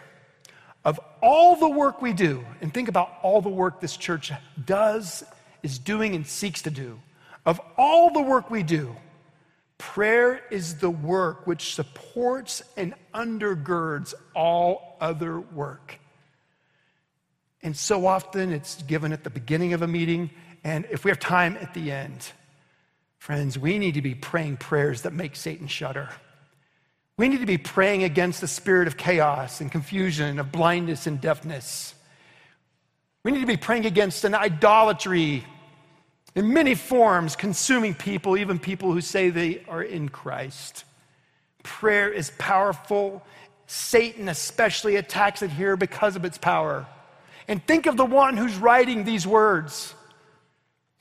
of 0.83 0.99
all 1.21 1.55
the 1.55 1.69
work 1.69 2.01
we 2.01 2.13
do, 2.13 2.43
and 2.61 2.73
think 2.73 2.87
about 2.89 3.13
all 3.21 3.41
the 3.41 3.49
work 3.49 3.79
this 3.79 3.97
church 3.97 4.31
does, 4.65 5.23
is 5.63 5.77
doing, 5.77 6.15
and 6.15 6.25
seeks 6.25 6.63
to 6.63 6.71
do, 6.71 6.99
of 7.45 7.61
all 7.77 8.11
the 8.11 8.21
work 8.21 8.49
we 8.49 8.63
do, 8.63 8.95
prayer 9.77 10.41
is 10.51 10.75
the 10.77 10.89
work 10.89 11.47
which 11.47 11.73
supports 11.73 12.61
and 12.77 12.93
undergirds 13.13 14.13
all 14.35 14.97
other 15.01 15.39
work. 15.39 15.99
And 17.63 17.75
so 17.77 18.07
often 18.07 18.51
it's 18.51 18.81
given 18.83 19.11
at 19.11 19.23
the 19.23 19.29
beginning 19.29 19.73
of 19.73 19.81
a 19.81 19.87
meeting, 19.87 20.31
and 20.63 20.87
if 20.91 21.03
we 21.03 21.11
have 21.11 21.19
time 21.19 21.57
at 21.61 21.73
the 21.73 21.91
end. 21.91 22.31
Friends, 23.19 23.57
we 23.57 23.77
need 23.77 23.93
to 23.93 24.01
be 24.01 24.15
praying 24.15 24.57
prayers 24.57 25.03
that 25.03 25.13
make 25.13 25.35
Satan 25.35 25.67
shudder. 25.67 26.09
We 27.17 27.29
need 27.29 27.39
to 27.41 27.45
be 27.45 27.57
praying 27.57 28.03
against 28.03 28.41
the 28.41 28.47
spirit 28.47 28.87
of 28.87 28.97
chaos 28.97 29.61
and 29.61 29.71
confusion, 29.71 30.39
of 30.39 30.51
blindness 30.51 31.07
and 31.07 31.19
deafness. 31.21 31.93
We 33.23 33.31
need 33.31 33.41
to 33.41 33.45
be 33.45 33.57
praying 33.57 33.85
against 33.85 34.23
an 34.23 34.33
idolatry 34.33 35.45
in 36.33 36.53
many 36.53 36.75
forms, 36.75 37.35
consuming 37.35 37.93
people, 37.93 38.37
even 38.37 38.57
people 38.57 38.91
who 38.91 39.01
say 39.01 39.29
they 39.29 39.63
are 39.67 39.83
in 39.83 40.09
Christ. 40.09 40.85
Prayer 41.63 42.09
is 42.09 42.31
powerful. 42.37 43.23
Satan 43.67 44.29
especially 44.29 44.95
attacks 44.95 45.41
it 45.41 45.51
here 45.51 45.75
because 45.75 46.15
of 46.15 46.25
its 46.25 46.37
power. 46.37 46.87
And 47.47 47.65
think 47.67 47.85
of 47.85 47.97
the 47.97 48.05
one 48.05 48.37
who's 48.37 48.55
writing 48.55 49.03
these 49.03 49.27
words. 49.27 49.93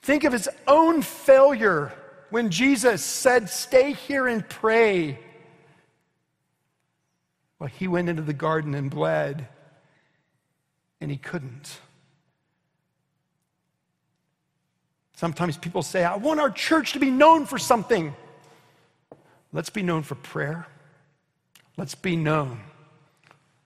Think 0.01 0.23
of 0.23 0.33
his 0.33 0.49
own 0.67 1.01
failure 1.01 1.93
when 2.29 2.49
Jesus 2.49 3.03
said, 3.03 3.49
Stay 3.49 3.93
here 3.93 4.27
and 4.27 4.47
pray. 4.47 5.19
Well, 7.61 7.69
he 7.69 7.87
went 7.87 8.09
into 8.09 8.23
the 8.23 8.33
garden 8.33 8.73
and 8.73 8.89
bled, 8.89 9.47
and 10.99 11.11
he 11.11 11.17
couldn't. 11.17 11.77
Sometimes 15.15 15.57
people 15.59 15.83
say, 15.83 16.03
I 16.03 16.15
want 16.15 16.39
our 16.39 16.49
church 16.49 16.93
to 16.93 16.99
be 16.99 17.11
known 17.11 17.45
for 17.45 17.59
something. 17.59 18.15
Let's 19.53 19.69
be 19.69 19.83
known 19.83 20.01
for 20.01 20.15
prayer. 20.15 20.65
Let's 21.77 21.93
be 21.93 22.15
known 22.15 22.61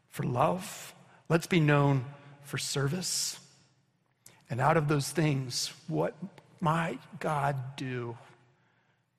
for 0.09 0.23
love. 0.23 0.93
Let's 1.29 1.47
be 1.47 1.61
known 1.61 2.03
for 2.43 2.57
service. 2.57 3.39
And 4.49 4.59
out 4.59 4.75
of 4.75 4.89
those 4.89 5.09
things, 5.09 5.71
what 5.87 6.13
might 6.59 6.99
God 7.21 7.55
do? 7.77 8.17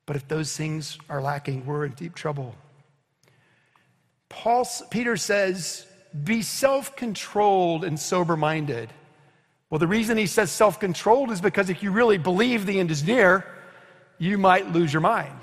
But 0.05 0.17
if 0.17 0.29
those 0.29 0.55
things 0.55 0.99
are 1.09 1.23
lacking, 1.23 1.65
we're 1.65 1.87
in 1.87 1.93
deep 1.93 2.15
trouble. 2.15 2.55
Paul, 4.29 4.67
Peter 4.91 5.17
says, 5.17 5.87
be 6.25 6.43
self 6.43 6.97
controlled 6.97 7.85
and 7.85 7.99
sober 7.99 8.37
minded. 8.37 8.91
Well, 9.71 9.79
the 9.79 9.87
reason 9.87 10.17
he 10.17 10.27
says 10.27 10.51
self 10.51 10.81
controlled 10.81 11.31
is 11.31 11.41
because 11.41 11.71
if 11.71 11.83
you 11.83 11.91
really 11.91 12.19
believe 12.19 12.67
the 12.67 12.79
end 12.79 12.91
is 12.91 13.05
near, 13.05 13.45
you 14.19 14.39
might 14.39 14.73
lose 14.73 14.93
your 14.93 15.03
mind. 15.03 15.39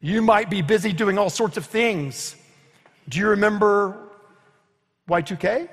You 0.00 0.22
might 0.22 0.48
be 0.48 0.62
busy 0.62 0.92
doing 0.92 1.18
all 1.18 1.30
sorts 1.30 1.56
of 1.56 1.66
things. 1.66 2.36
Do 3.08 3.18
you 3.18 3.28
remember 3.28 3.98
Y2K? 5.08 5.68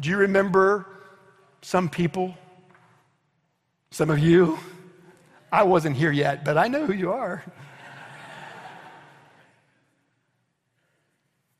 Do 0.00 0.10
you 0.10 0.16
remember 0.16 0.86
some 1.62 1.88
people? 1.88 2.34
Some 3.90 4.10
of 4.10 4.18
you? 4.18 4.58
I 5.52 5.62
wasn't 5.62 5.96
here 5.96 6.10
yet, 6.10 6.44
but 6.44 6.58
I 6.58 6.68
know 6.68 6.86
who 6.86 6.94
you 6.94 7.12
are. 7.12 7.44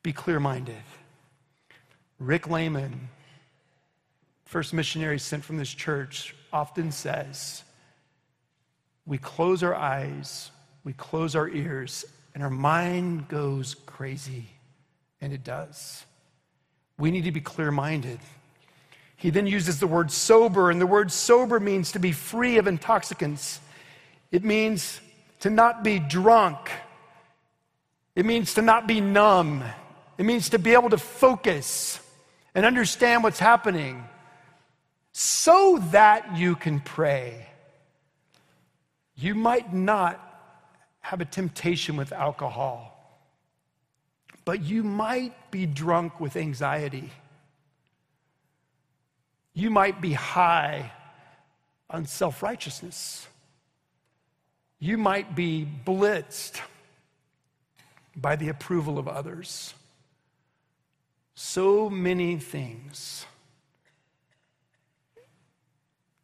Be 0.03 0.13
clear 0.13 0.41
minded. 0.41 0.83
Rick 2.19 2.49
Lehman, 2.49 3.09
first 4.45 4.73
missionary 4.73 5.19
sent 5.19 5.45
from 5.45 5.57
this 5.57 5.73
church, 5.73 6.35
often 6.53 6.93
says, 6.93 7.63
We 9.07 9.19
close 9.19 9.63
our 9.63 9.75
eyes, 9.75 10.51
we 10.85 10.93
close 10.93 11.35
our 11.35 11.49
ears, 11.49 12.05
and 12.35 12.43
our 12.43 12.51
mind 12.51 13.29
goes 13.29 13.75
crazy. 13.87 14.47
And 15.21 15.33
it 15.33 15.45
does. 15.45 16.05
We 16.99 17.11
need 17.11 17.25
to 17.25 17.33
be 17.33 17.41
clear 17.41 17.71
minded. 17.71 18.19
He 19.17 19.31
then 19.31 19.47
uses 19.47 19.79
the 19.79 19.87
word 19.87 20.11
sober, 20.11 20.71
and 20.71 20.81
the 20.81 20.87
word 20.87 21.13
sober 21.13 21.61
means 21.61 21.93
to 21.93 22.01
be 22.01 22.11
free 22.11 22.59
of 22.59 22.67
intoxicants. 22.67 23.61
It 24.33 24.43
means 24.43 25.01
to 25.41 25.51
not 25.51 25.85
be 25.85 26.01
drunk. 26.01 26.71
It 28.17 28.27
means 28.27 28.55
to 28.55 28.63
not 28.63 28.89
be 28.89 29.01
numb. 29.01 29.63
It 30.19 30.25
means 30.25 30.51
to 30.51 30.59
be 30.59 30.73
able 30.75 30.91
to 30.91 30.99
focus 30.99 32.01
and 32.55 32.67
understand 32.67 33.23
what's 33.23 33.39
happening 33.39 34.05
so 35.13 35.79
that 35.91 36.37
you 36.37 36.57
can 36.57 36.81
pray. 36.81 37.47
You 39.15 39.35
might 39.35 39.73
not 39.73 40.19
have 41.01 41.21
a 41.21 41.25
temptation 41.25 41.97
with 41.97 42.13
alcohol, 42.13 42.89
but 44.45 44.63
you 44.63 44.83
might 44.83 45.51
be 45.51 45.67
drunk 45.67 46.21
with 46.21 46.37
anxiety. 46.37 47.11
You 49.55 49.71
might 49.71 50.01
be 50.01 50.13
high 50.13 50.93
on 51.91 52.07
self 52.07 52.43
righteousness. 52.43 53.27
You 54.79 54.99
might 54.99 55.37
be 55.37 55.69
blitzed 55.87 56.61
by 58.17 58.37
the 58.37 58.49
approval 58.49 58.99
of 58.99 59.07
others. 59.07 59.75
So 61.35 61.89
many 61.89 62.37
things 62.37 63.27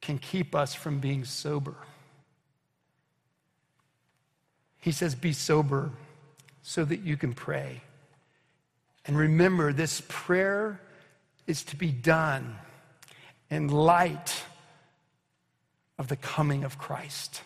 can 0.00 0.18
keep 0.18 0.54
us 0.54 0.74
from 0.74 1.00
being 1.00 1.24
sober. 1.24 1.76
He 4.80 4.92
says, 4.92 5.14
Be 5.14 5.32
sober 5.32 5.90
so 6.62 6.84
that 6.84 7.00
you 7.00 7.16
can 7.16 7.32
pray. 7.34 7.82
And 9.04 9.16
remember, 9.16 9.72
this 9.72 10.02
prayer 10.08 10.80
is 11.46 11.62
to 11.64 11.76
be 11.76 11.90
done 11.90 12.56
in 13.50 13.68
light 13.68 14.42
of 15.98 16.08
the 16.08 16.16
coming 16.16 16.64
of 16.64 16.78
Christ. 16.78 17.42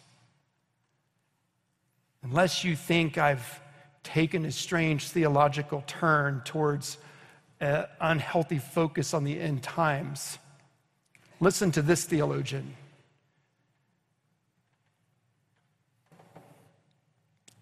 Unless 2.22 2.64
you 2.64 2.76
think 2.76 3.16
I've 3.16 3.60
taken 4.02 4.44
a 4.44 4.52
strange 4.52 5.08
theological 5.08 5.84
turn 5.86 6.42
towards 6.44 6.98
an 7.62 7.86
unhealthy 8.00 8.58
focus 8.58 9.14
on 9.14 9.24
the 9.24 9.40
end 9.40 9.62
times, 9.62 10.38
listen 11.40 11.70
to 11.70 11.80
this 11.80 12.04
theologian. 12.04 12.74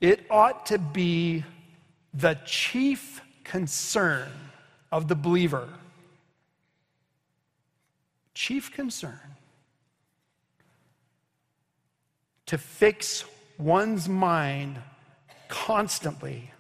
It 0.01 0.25
ought 0.31 0.67
to 0.67 0.79
be 0.79 1.45
the 2.15 2.39
chief 2.47 3.21
concern 3.45 4.31
of 4.91 5.07
the 5.09 5.15
believer. 5.15 5.69
Chief 8.33 8.73
concern 8.73 9.21
to 12.47 12.57
fix 12.57 13.25
one's 13.59 14.09
mind 14.09 14.79
constantly 15.49 16.51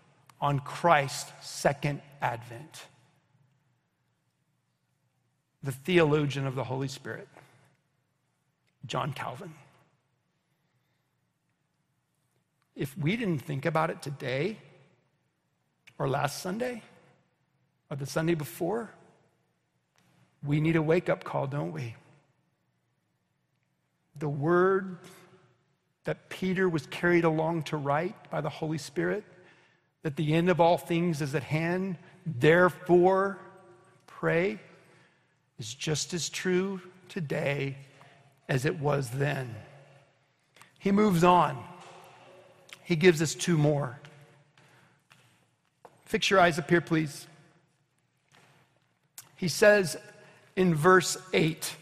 on 0.40 0.60
Christ's 0.60 1.32
second 1.40 2.02
advent. 2.20 2.84
The 5.62 5.72
theologian 5.72 6.46
of 6.46 6.54
the 6.54 6.64
Holy 6.64 6.88
Spirit, 6.88 7.28
John 8.86 9.12
Calvin. 9.12 9.52
If 12.74 12.96
we 12.96 13.16
didn't 13.16 13.40
think 13.40 13.66
about 13.66 13.90
it 13.90 14.00
today, 14.00 14.56
or 15.98 16.08
last 16.08 16.40
Sunday, 16.40 16.82
or 17.90 17.96
the 17.96 18.06
Sunday 18.06 18.34
before, 18.34 18.90
we 20.42 20.60
need 20.60 20.76
a 20.76 20.82
wake 20.82 21.10
up 21.10 21.24
call, 21.24 21.46
don't 21.46 21.72
we? 21.72 21.94
The 24.18 24.28
word 24.28 24.98
that 26.04 26.30
Peter 26.30 26.68
was 26.68 26.86
carried 26.86 27.24
along 27.24 27.64
to 27.64 27.76
write 27.76 28.30
by 28.30 28.40
the 28.40 28.48
Holy 28.48 28.78
Spirit, 28.78 29.24
that 30.02 30.16
the 30.16 30.32
end 30.32 30.48
of 30.48 30.58
all 30.58 30.78
things 30.78 31.20
is 31.20 31.34
at 31.34 31.42
hand, 31.42 31.98
therefore 32.24 33.38
pray, 34.06 34.58
is 35.60 35.74
just 35.74 36.14
as 36.14 36.30
true 36.30 36.80
today 37.10 37.76
as 38.48 38.64
it 38.64 38.80
was 38.80 39.10
then. 39.10 39.54
He 40.78 40.90
moves 40.90 41.22
on. 41.22 41.62
He 42.82 42.96
gives 42.96 43.20
us 43.20 43.34
two 43.34 43.58
more. 43.58 44.00
Fix 46.06 46.30
your 46.30 46.40
eyes 46.40 46.58
up 46.58 46.68
here, 46.68 46.80
please. 46.80 47.26
He 49.36 49.48
says 49.48 49.98
in 50.56 50.74
verse 50.74 51.18
8, 51.34 51.76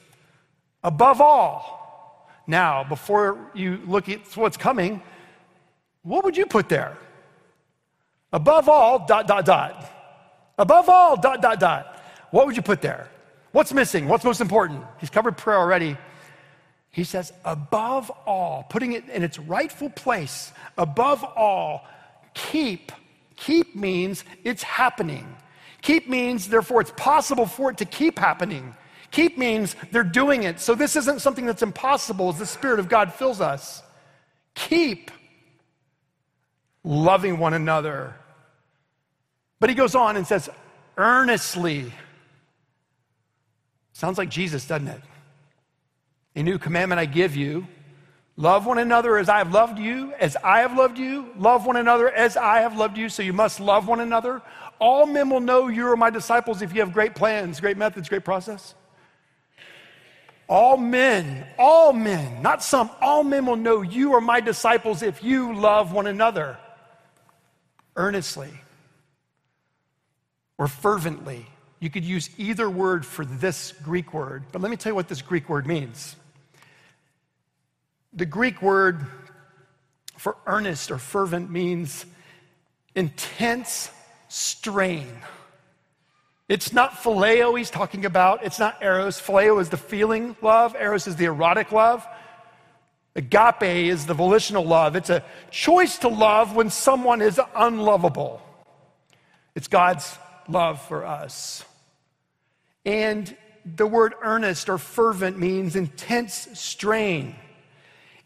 above 0.83 1.21
all, 1.21 2.29
now, 2.49 2.83
before 2.83 3.51
you 3.55 3.79
look 3.87 4.09
at 4.09 4.21
what's 4.37 4.57
coming, 4.57 5.03
what 6.03 6.25
would 6.25 6.37
you 6.37 6.47
put 6.47 6.69
there? 6.69 6.97
Above 8.33 8.69
all, 8.69 9.07
dot, 9.07 9.29
dot, 9.29 9.45
dot. 9.45 9.93
Above 10.59 10.89
all, 10.89 11.17
dot, 11.17 11.41
dot, 11.41 11.61
dot. 11.61 12.03
What 12.31 12.47
would 12.47 12.57
you 12.57 12.63
put 12.63 12.81
there? 12.81 13.09
What's 13.53 13.73
missing? 13.73 14.09
What's 14.09 14.25
most 14.25 14.41
important? 14.41 14.85
He's 14.99 15.11
covered 15.11 15.37
prayer 15.37 15.59
already. 15.59 15.97
He 16.91 17.05
says, 17.05 17.33
above 17.45 18.11
all, 18.27 18.65
putting 18.69 18.93
it 18.93 19.09
in 19.09 19.23
its 19.23 19.39
rightful 19.39 19.91
place, 19.91 20.53
above 20.77 21.23
all, 21.25 21.87
keep 22.35 22.93
Keep 23.39 23.77
means 23.77 24.25
it's 24.45 24.63
happening. 24.63 25.27
Keep 25.81 26.09
means, 26.09 26.49
therefore, 26.49 26.81
it's 26.81 26.93
possible 26.97 27.47
for 27.47 27.71
it 27.71 27.79
to 27.79 27.85
keep 27.85 28.19
happening. 28.19 28.75
Keep 29.11 29.39
means 29.39 29.77
they're 29.91 30.03
doing 30.03 30.43
it. 30.43 30.61
So 30.61 30.75
this 30.75 30.97
isn't 30.97 31.21
something 31.21 31.47
that's 31.47 31.63
impossible 31.63 32.31
as 32.31 32.39
the 32.39 32.47
Spirit 32.47 32.81
of 32.81 32.89
God 32.89 33.13
fills 33.13 33.41
us. 33.41 33.83
Keep 34.55 35.11
loving 36.83 37.39
one 37.39 37.55
another. 37.55 38.15
But 39.61 39.71
he 39.71 39.77
goes 39.77 39.95
on 39.95 40.17
and 40.17 40.27
says, 40.27 40.51
earnestly. 40.97 41.93
Sounds 43.99 44.17
like 44.17 44.29
Jesus, 44.29 44.65
doesn't 44.65 44.87
it? 44.87 45.01
A 46.37 46.43
new 46.43 46.59
commandment 46.59 47.01
I 47.01 47.05
give 47.05 47.35
you 47.35 47.67
Love 48.39 48.67
one 48.67 48.79
another 48.79 49.19
as 49.19 49.29
I 49.29 49.39
have 49.39 49.51
loved 49.51 49.81
you, 49.81 50.13
as 50.21 50.37
I 50.45 50.61
have 50.61 50.77
loved 50.77 50.97
you. 50.97 51.35
Love 51.37 51.67
one 51.67 51.75
another 51.75 52.09
as 52.09 52.37
I 52.37 52.61
have 52.61 52.77
loved 52.77 52.97
you. 52.97 53.09
So 53.09 53.21
you 53.21 53.33
must 53.33 53.59
love 53.59 53.89
one 53.89 53.99
another. 53.99 54.41
All 54.81 55.07
men 55.07 55.29
will 55.29 55.41
know 55.41 55.67
you 55.67 55.89
are 55.89 55.97
my 55.97 56.09
disciples 56.09 56.63
if 56.63 56.73
you 56.73 56.79
have 56.79 56.93
great 56.93 57.17
plans, 57.17 57.59
great 57.59 57.77
methods, 57.77 58.09
great 58.09 58.25
process. 58.25 58.77
All 60.49 60.77
men, 60.77 61.49
all 61.59 61.93
men, 61.93 62.41
not 62.41 62.63
some, 62.63 62.91
all 63.01 63.25
men 63.25 63.45
will 63.45 63.57
know 63.57 63.83
you 63.83 64.15
are 64.15 64.21
my 64.21 64.39
disciples 64.39 65.03
if 65.03 65.21
you 65.21 65.53
love 65.53 65.93
one 65.93 66.07
another 66.07 66.59
earnestly 67.97 68.53
or 70.57 70.69
fervently. 70.69 71.45
You 71.81 71.91
could 71.91 72.05
use 72.05 72.31
either 72.39 72.69
word 72.69 73.07
for 73.07 73.25
this 73.25 73.73
Greek 73.83 74.13
word, 74.13 74.45
but 74.51 74.61
let 74.61 74.71
me 74.71 74.77
tell 74.77 74.91
you 74.91 74.97
what 74.97 75.09
this 75.09 75.23
Greek 75.23 75.49
word 75.49 75.67
means. 75.67 76.17
The 78.13 78.27
Greek 78.27 78.61
word 78.63 79.07
for 80.17 80.37
earnest 80.47 80.91
or 80.91 80.99
fervent 80.99 81.51
means 81.51 82.05
intense 82.95 83.91
strain. 84.29 85.07
It's 86.49 86.73
not 86.73 86.93
phileo 86.95 87.57
he's 87.57 87.71
talking 87.71 88.07
about. 88.07 88.43
It's 88.43 88.59
not 88.59 88.83
eros. 88.83 89.21
Phileo 89.21 89.61
is 89.61 89.69
the 89.69 89.77
feeling 89.77 90.35
love, 90.43 90.75
eros 90.75 91.07
is 91.07 91.17
the 91.17 91.27
erotic 91.27 91.71
love. 91.71 92.07
Agape 93.15 93.63
is 93.63 94.07
the 94.07 94.15
volitional 94.15 94.65
love. 94.65 94.97
It's 94.97 95.11
a 95.11 95.25
choice 95.51 95.99
to 95.99 96.09
love 96.09 96.55
when 96.55 96.71
someone 96.71 97.21
is 97.21 97.41
unlovable. 97.55 98.41
It's 99.55 99.67
God's 99.67 100.17
love 100.49 100.81
for 100.83 101.05
us. 101.05 101.65
And 102.85 103.37
the 103.77 103.87
word 103.87 104.15
earnest 104.23 104.69
or 104.69 104.79
fervent 104.79 105.39
means 105.39 105.77
intense 105.77 106.49
strain. 106.55 107.37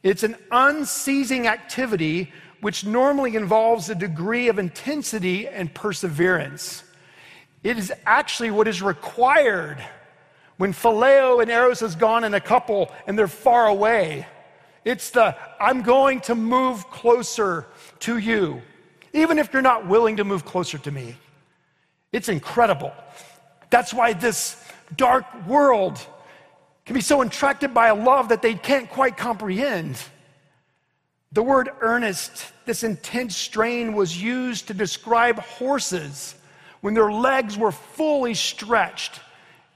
It's 0.02 0.22
an 0.22 0.36
unceasing 0.50 1.46
activity 1.46 2.32
which 2.60 2.86
normally 2.86 3.34
involves 3.34 3.90
a 3.90 3.94
degree 3.94 4.48
of 4.48 4.58
intensity 4.58 5.48
and 5.48 5.72
perseverance. 5.74 6.84
It 7.62 7.78
is 7.78 7.92
actually 8.06 8.50
what 8.50 8.68
is 8.68 8.82
required 8.82 9.84
when 10.58 10.72
phileo 10.72 11.42
and 11.42 11.50
eros 11.50 11.80
has 11.80 11.96
gone 11.96 12.24
in 12.24 12.34
a 12.34 12.40
couple 12.40 12.90
and 13.06 13.18
they're 13.18 13.28
far 13.28 13.66
away. 13.66 14.26
It's 14.84 15.10
the 15.10 15.36
I'm 15.60 15.82
going 15.82 16.20
to 16.22 16.34
move 16.34 16.88
closer 16.90 17.66
to 18.00 18.18
you, 18.18 18.62
even 19.12 19.38
if 19.38 19.52
you're 19.52 19.62
not 19.62 19.86
willing 19.86 20.16
to 20.16 20.24
move 20.24 20.44
closer 20.44 20.78
to 20.78 20.90
me. 20.90 21.16
It's 22.12 22.28
incredible. 22.28 22.92
That's 23.70 23.92
why 23.92 24.12
this 24.12 24.62
dark 24.96 25.24
world 25.46 25.98
can 26.84 26.94
be 26.94 27.00
so 27.00 27.22
attracted 27.22 27.72
by 27.72 27.88
a 27.88 27.94
love 27.94 28.28
that 28.28 28.42
they 28.42 28.54
can't 28.54 28.88
quite 28.90 29.16
comprehend. 29.16 29.96
The 31.32 31.42
word 31.42 31.70
earnest, 31.80 32.52
this 32.66 32.84
intense 32.84 33.36
strain, 33.36 33.94
was 33.94 34.20
used 34.20 34.66
to 34.66 34.74
describe 34.74 35.38
horses 35.38 36.34
when 36.82 36.92
their 36.92 37.10
legs 37.10 37.56
were 37.56 37.72
fully 37.72 38.34
stretched 38.34 39.20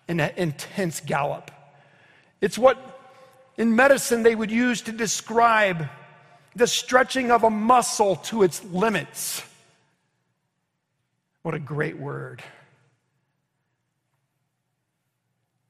in 0.09 0.20
an 0.20 0.33
intense 0.37 1.01
gallop. 1.01 1.51
It's 2.42 2.59
what 2.59 3.01
in 3.57 3.75
medicine 3.75 4.22
they 4.22 4.35
would 4.35 4.51
use 4.51 4.83
to 4.83 4.92
describe 4.92 5.88
the 6.55 6.66
stretching 6.66 7.31
of 7.31 7.44
a 7.44 7.51
muscle 7.51 8.16
to 8.16 8.42
its 8.42 8.62
limits. 8.64 9.42
What 11.46 11.54
a 11.54 11.61
great 11.61 11.96
word. 11.96 12.42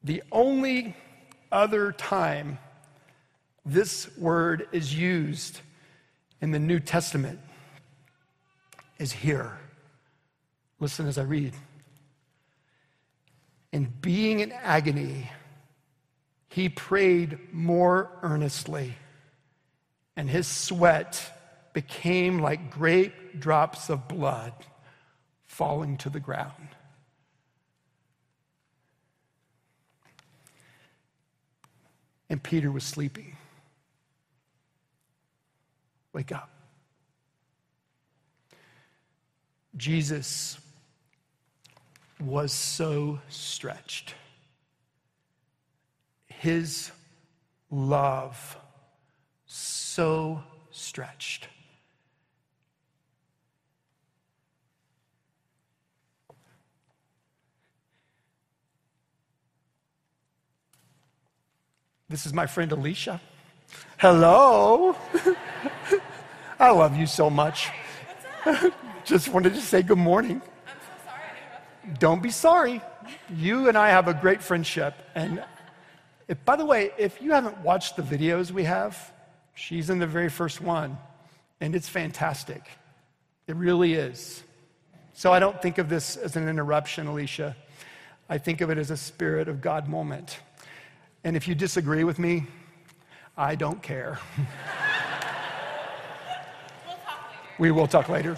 The 0.02 0.22
only 0.32 0.96
other 1.52 1.92
time 1.92 2.58
this 3.66 4.08
word 4.16 4.68
is 4.72 4.94
used 4.94 5.60
in 6.40 6.50
the 6.50 6.58
New 6.58 6.80
Testament 6.80 7.40
is 8.98 9.12
here. 9.12 9.58
Listen 10.80 11.06
as 11.08 11.18
I 11.18 11.24
read. 11.24 11.52
In 13.70 13.92
being 14.00 14.40
in 14.40 14.52
agony, 14.52 15.30
he 16.48 16.70
prayed 16.70 17.52
more 17.52 18.12
earnestly, 18.22 18.94
and 20.16 20.30
his 20.30 20.46
sweat 20.46 21.20
became 21.74 22.38
like 22.38 22.70
great 22.70 23.40
drops 23.40 23.90
of 23.90 24.08
blood 24.08 24.54
falling 25.46 25.96
to 25.98 26.10
the 26.10 26.20
ground. 26.20 26.68
And 32.28 32.42
Peter 32.42 32.72
was 32.72 32.84
sleeping. 32.84 33.36
Wake 36.12 36.32
up. 36.32 36.50
Jesus 39.76 40.58
was 42.18 42.52
so 42.52 43.20
stretched. 43.28 44.14
His 46.26 46.90
love 47.70 48.56
so 49.46 50.42
stretched. 50.70 51.48
This 62.08 62.24
is 62.24 62.32
my 62.32 62.46
friend 62.46 62.70
Alicia. 62.70 63.20
Hello. 63.96 64.94
I 66.60 66.70
love 66.70 66.96
you 66.96 67.04
so 67.04 67.28
much. 67.28 67.68
Just 69.04 69.28
wanted 69.28 69.54
to 69.54 69.60
say 69.60 69.82
good 69.82 69.98
morning. 69.98 70.40
I'm 70.40 70.74
so 70.78 71.04
sorry. 71.04 71.98
Don't 71.98 72.22
be 72.22 72.30
sorry. 72.30 72.80
You 73.34 73.68
and 73.68 73.76
I 73.76 73.88
have 73.88 74.06
a 74.06 74.14
great 74.14 74.40
friendship. 74.40 74.94
And 75.16 75.42
if, 76.28 76.44
by 76.44 76.54
the 76.54 76.64
way, 76.64 76.92
if 76.96 77.20
you 77.20 77.32
haven't 77.32 77.58
watched 77.62 77.96
the 77.96 78.02
videos 78.02 78.52
we 78.52 78.62
have, 78.62 79.12
she's 79.56 79.90
in 79.90 79.98
the 79.98 80.06
very 80.06 80.28
first 80.28 80.60
one, 80.60 80.98
and 81.60 81.74
it's 81.74 81.88
fantastic. 81.88 82.62
It 83.48 83.56
really 83.56 83.94
is. 83.94 84.44
So 85.12 85.32
I 85.32 85.40
don't 85.40 85.60
think 85.60 85.78
of 85.78 85.88
this 85.88 86.16
as 86.16 86.36
an 86.36 86.48
interruption, 86.48 87.08
Alicia. 87.08 87.56
I 88.28 88.38
think 88.38 88.60
of 88.60 88.70
it 88.70 88.78
as 88.78 88.92
a 88.92 88.96
Spirit 88.96 89.48
of 89.48 89.60
God 89.60 89.88
moment. 89.88 90.38
And 91.26 91.36
if 91.36 91.48
you 91.48 91.56
disagree 91.56 92.04
with 92.04 92.20
me, 92.20 92.46
I 93.36 93.56
don't 93.56 93.82
care. 93.82 94.20
we'll 96.86 96.94
talk 96.98 97.28
later. 97.28 97.56
We 97.58 97.70
will 97.72 97.88
talk 97.88 98.08
later. 98.08 98.36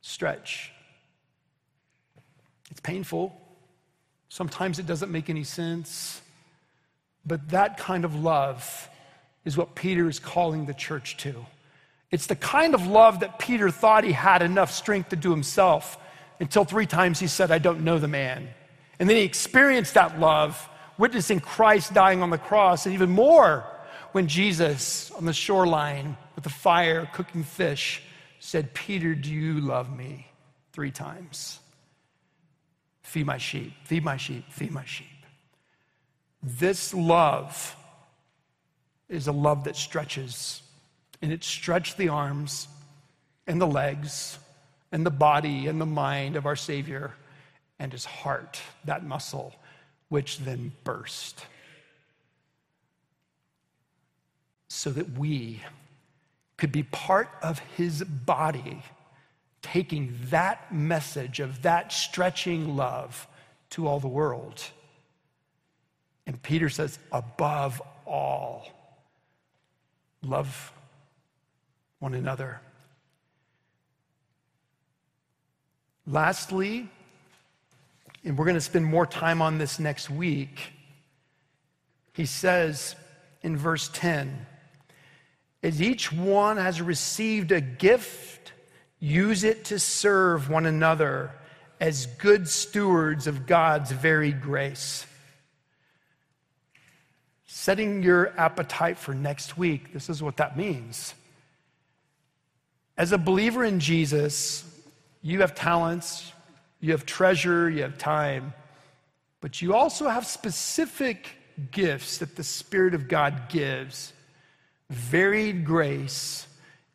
Stretch. 0.00 0.72
It's 2.72 2.80
painful. 2.80 3.40
Sometimes 4.28 4.80
it 4.80 4.86
doesn't 4.86 5.12
make 5.12 5.30
any 5.30 5.44
sense. 5.44 6.20
But 7.24 7.50
that 7.50 7.78
kind 7.78 8.04
of 8.04 8.16
love 8.16 8.90
is 9.44 9.56
what 9.56 9.76
Peter 9.76 10.08
is 10.08 10.18
calling 10.18 10.66
the 10.66 10.74
church 10.74 11.18
to. 11.18 11.46
It's 12.10 12.26
the 12.26 12.36
kind 12.36 12.74
of 12.74 12.86
love 12.86 13.20
that 13.20 13.38
Peter 13.38 13.70
thought 13.70 14.04
he 14.04 14.12
had 14.12 14.42
enough 14.42 14.72
strength 14.72 15.10
to 15.10 15.16
do 15.16 15.30
himself 15.30 15.98
until 16.40 16.64
three 16.64 16.86
times 16.86 17.18
he 17.20 17.26
said, 17.26 17.50
I 17.50 17.58
don't 17.58 17.84
know 17.84 17.98
the 17.98 18.08
man. 18.08 18.48
And 18.98 19.08
then 19.08 19.16
he 19.16 19.22
experienced 19.22 19.94
that 19.94 20.18
love, 20.18 20.68
witnessing 20.96 21.40
Christ 21.40 21.92
dying 21.92 22.22
on 22.22 22.30
the 22.30 22.38
cross, 22.38 22.86
and 22.86 22.94
even 22.94 23.10
more 23.10 23.64
when 24.12 24.26
Jesus 24.26 25.10
on 25.12 25.24
the 25.24 25.32
shoreline 25.32 26.16
with 26.34 26.44
the 26.44 26.50
fire 26.50 27.08
cooking 27.12 27.44
fish 27.44 28.02
said, 28.40 28.72
Peter, 28.72 29.14
do 29.14 29.30
you 29.32 29.60
love 29.60 29.94
me? 29.94 30.26
Three 30.72 30.90
times. 30.90 31.58
Feed 33.02 33.26
my 33.26 33.38
sheep, 33.38 33.72
feed 33.84 34.04
my 34.04 34.16
sheep, 34.16 34.44
feed 34.50 34.70
my 34.70 34.84
sheep. 34.84 35.06
This 36.42 36.94
love 36.94 37.76
is 39.08 39.26
a 39.26 39.32
love 39.32 39.64
that 39.64 39.76
stretches 39.76 40.62
and 41.20 41.32
it 41.32 41.44
stretched 41.44 41.96
the 41.96 42.08
arms 42.08 42.68
and 43.46 43.60
the 43.60 43.66
legs 43.66 44.38
and 44.92 45.04
the 45.04 45.10
body 45.10 45.66
and 45.66 45.80
the 45.80 45.86
mind 45.86 46.36
of 46.36 46.46
our 46.46 46.56
Savior 46.56 47.12
and 47.78 47.92
his 47.92 48.04
heart, 48.04 48.60
that 48.84 49.04
muscle, 49.04 49.54
which 50.08 50.38
then 50.38 50.72
burst. 50.84 51.44
So 54.68 54.90
that 54.90 55.18
we 55.18 55.62
could 56.56 56.72
be 56.72 56.82
part 56.82 57.30
of 57.42 57.58
his 57.76 58.02
body, 58.02 58.82
taking 59.62 60.16
that 60.30 60.72
message 60.72 61.40
of 61.40 61.62
that 61.62 61.92
stretching 61.92 62.76
love 62.76 63.26
to 63.70 63.86
all 63.86 64.00
the 64.00 64.08
world. 64.08 64.62
And 66.26 66.42
Peter 66.42 66.68
says, 66.68 66.98
above 67.12 67.80
all, 68.06 68.68
love 70.22 70.72
one 71.98 72.14
another. 72.14 72.60
Lastly, 76.06 76.88
and 78.24 78.36
we're 78.38 78.44
going 78.44 78.54
to 78.54 78.60
spend 78.60 78.84
more 78.84 79.06
time 79.06 79.42
on 79.42 79.58
this 79.58 79.78
next 79.78 80.10
week, 80.10 80.72
he 82.14 82.26
says 82.26 82.96
in 83.42 83.56
verse 83.56 83.90
10 83.92 84.46
as 85.62 85.82
each 85.82 86.12
one 86.12 86.56
has 86.56 86.80
received 86.80 87.50
a 87.50 87.60
gift, 87.60 88.52
use 89.00 89.44
it 89.44 89.64
to 89.66 89.78
serve 89.78 90.48
one 90.48 90.66
another 90.66 91.32
as 91.80 92.06
good 92.06 92.48
stewards 92.48 93.26
of 93.26 93.46
God's 93.46 93.90
very 93.90 94.32
grace. 94.32 95.04
Setting 97.46 98.02
your 98.02 98.38
appetite 98.38 98.98
for 98.98 99.14
next 99.14 99.58
week, 99.58 99.92
this 99.92 100.08
is 100.08 100.22
what 100.22 100.36
that 100.36 100.56
means. 100.56 101.14
As 102.98 103.12
a 103.12 103.18
believer 103.18 103.64
in 103.64 103.78
Jesus, 103.78 104.64
you 105.22 105.40
have 105.40 105.54
talents, 105.54 106.32
you 106.80 106.90
have 106.90 107.06
treasure, 107.06 107.70
you 107.70 107.82
have 107.82 107.96
time. 107.96 108.52
But 109.40 109.62
you 109.62 109.72
also 109.72 110.08
have 110.08 110.26
specific 110.26 111.28
gifts 111.70 112.18
that 112.18 112.34
the 112.34 112.42
Spirit 112.42 112.94
of 112.94 113.06
God 113.06 113.48
gives, 113.48 114.12
varied 114.90 115.64
grace 115.64 116.48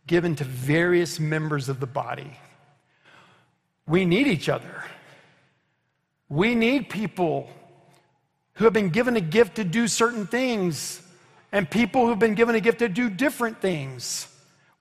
given 0.05 0.35
to 0.35 0.43
various 0.43 1.21
members 1.21 1.69
of 1.69 1.79
the 1.79 1.87
body. 1.87 2.37
We 3.87 4.03
need 4.03 4.27
each 4.27 4.49
other. 4.49 4.83
We 6.27 6.53
need 6.53 6.89
people 6.89 7.49
who 8.55 8.65
have 8.65 8.73
been 8.73 8.89
given 8.89 9.15
a 9.15 9.21
gift 9.21 9.55
to 9.55 9.63
do 9.63 9.87
certain 9.87 10.27
things 10.27 11.01
and 11.53 11.69
people 11.69 12.07
who've 12.07 12.19
been 12.19 12.35
given 12.35 12.55
a 12.55 12.59
gift 12.59 12.79
to 12.79 12.89
do 12.89 13.09
different 13.09 13.61
things. 13.61 14.27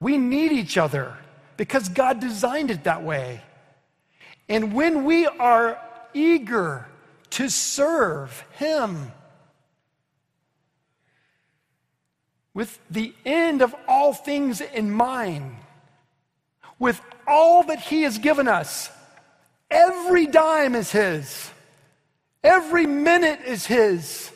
We 0.03 0.17
need 0.17 0.51
each 0.51 0.77
other 0.77 1.17
because 1.55 1.87
God 1.87 2.19
designed 2.19 2.69
it 2.71 2.83
that 2.83 3.03
way. 3.03 3.41
And 4.49 4.73
when 4.73 5.05
we 5.05 5.25
are 5.25 5.79
eager 6.13 6.89
to 7.29 7.49
serve 7.49 8.43
Him 8.57 9.13
with 12.53 12.77
the 12.89 13.13
end 13.25 13.61
of 13.61 13.73
all 13.87 14.11
things 14.13 14.59
in 14.59 14.91
mind, 14.91 15.55
with 16.79 16.99
all 17.25 17.63
that 17.63 17.79
He 17.79 18.01
has 18.01 18.17
given 18.17 18.49
us, 18.49 18.91
every 19.71 20.25
dime 20.27 20.75
is 20.75 20.91
His, 20.91 21.49
every 22.43 22.85
minute 22.85 23.39
is 23.45 23.65
His. 23.65 24.33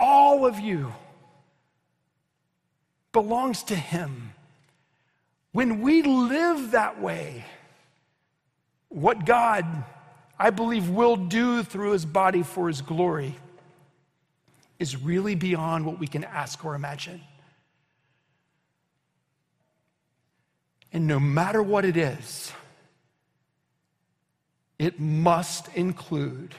All 0.00 0.46
of 0.46 0.58
you 0.58 0.94
belongs 3.12 3.62
to 3.64 3.76
Him. 3.76 4.32
When 5.52 5.80
we 5.80 6.02
live 6.02 6.72
that 6.72 7.00
way, 7.00 7.44
what 8.88 9.26
God, 9.26 9.84
I 10.38 10.50
believe, 10.50 10.88
will 10.88 11.16
do 11.16 11.62
through 11.62 11.92
His 11.92 12.04
body 12.04 12.42
for 12.42 12.68
His 12.68 12.80
glory 12.80 13.36
is 14.78 14.96
really 15.00 15.34
beyond 15.34 15.86
what 15.86 15.98
we 15.98 16.06
can 16.06 16.24
ask 16.24 16.64
or 16.64 16.74
imagine. 16.74 17.20
And 20.92 21.06
no 21.06 21.20
matter 21.20 21.62
what 21.62 21.84
it 21.84 21.96
is, 21.96 22.52
it 24.78 24.98
must 24.98 25.68
include 25.74 26.54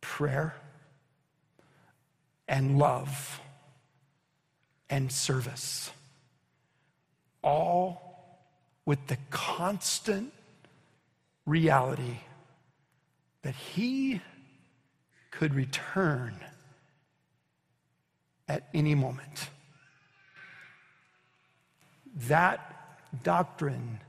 prayer 0.00 0.54
and 2.46 2.78
love 2.78 3.40
and 4.90 5.10
service, 5.10 5.90
all 7.42 8.40
with 8.86 9.06
the 9.06 9.18
constant 9.30 10.32
reality 11.46 12.18
that 13.42 13.54
He 13.54 14.20
could 15.30 15.54
return 15.54 16.34
at 18.48 18.68
any 18.74 18.94
moment. 18.94 19.48
That 22.28 22.60
doctrine 23.22 24.00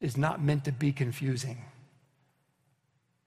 is 0.00 0.16
not 0.16 0.42
meant 0.42 0.64
to 0.64 0.72
be 0.72 0.92
confusing. 0.92 1.58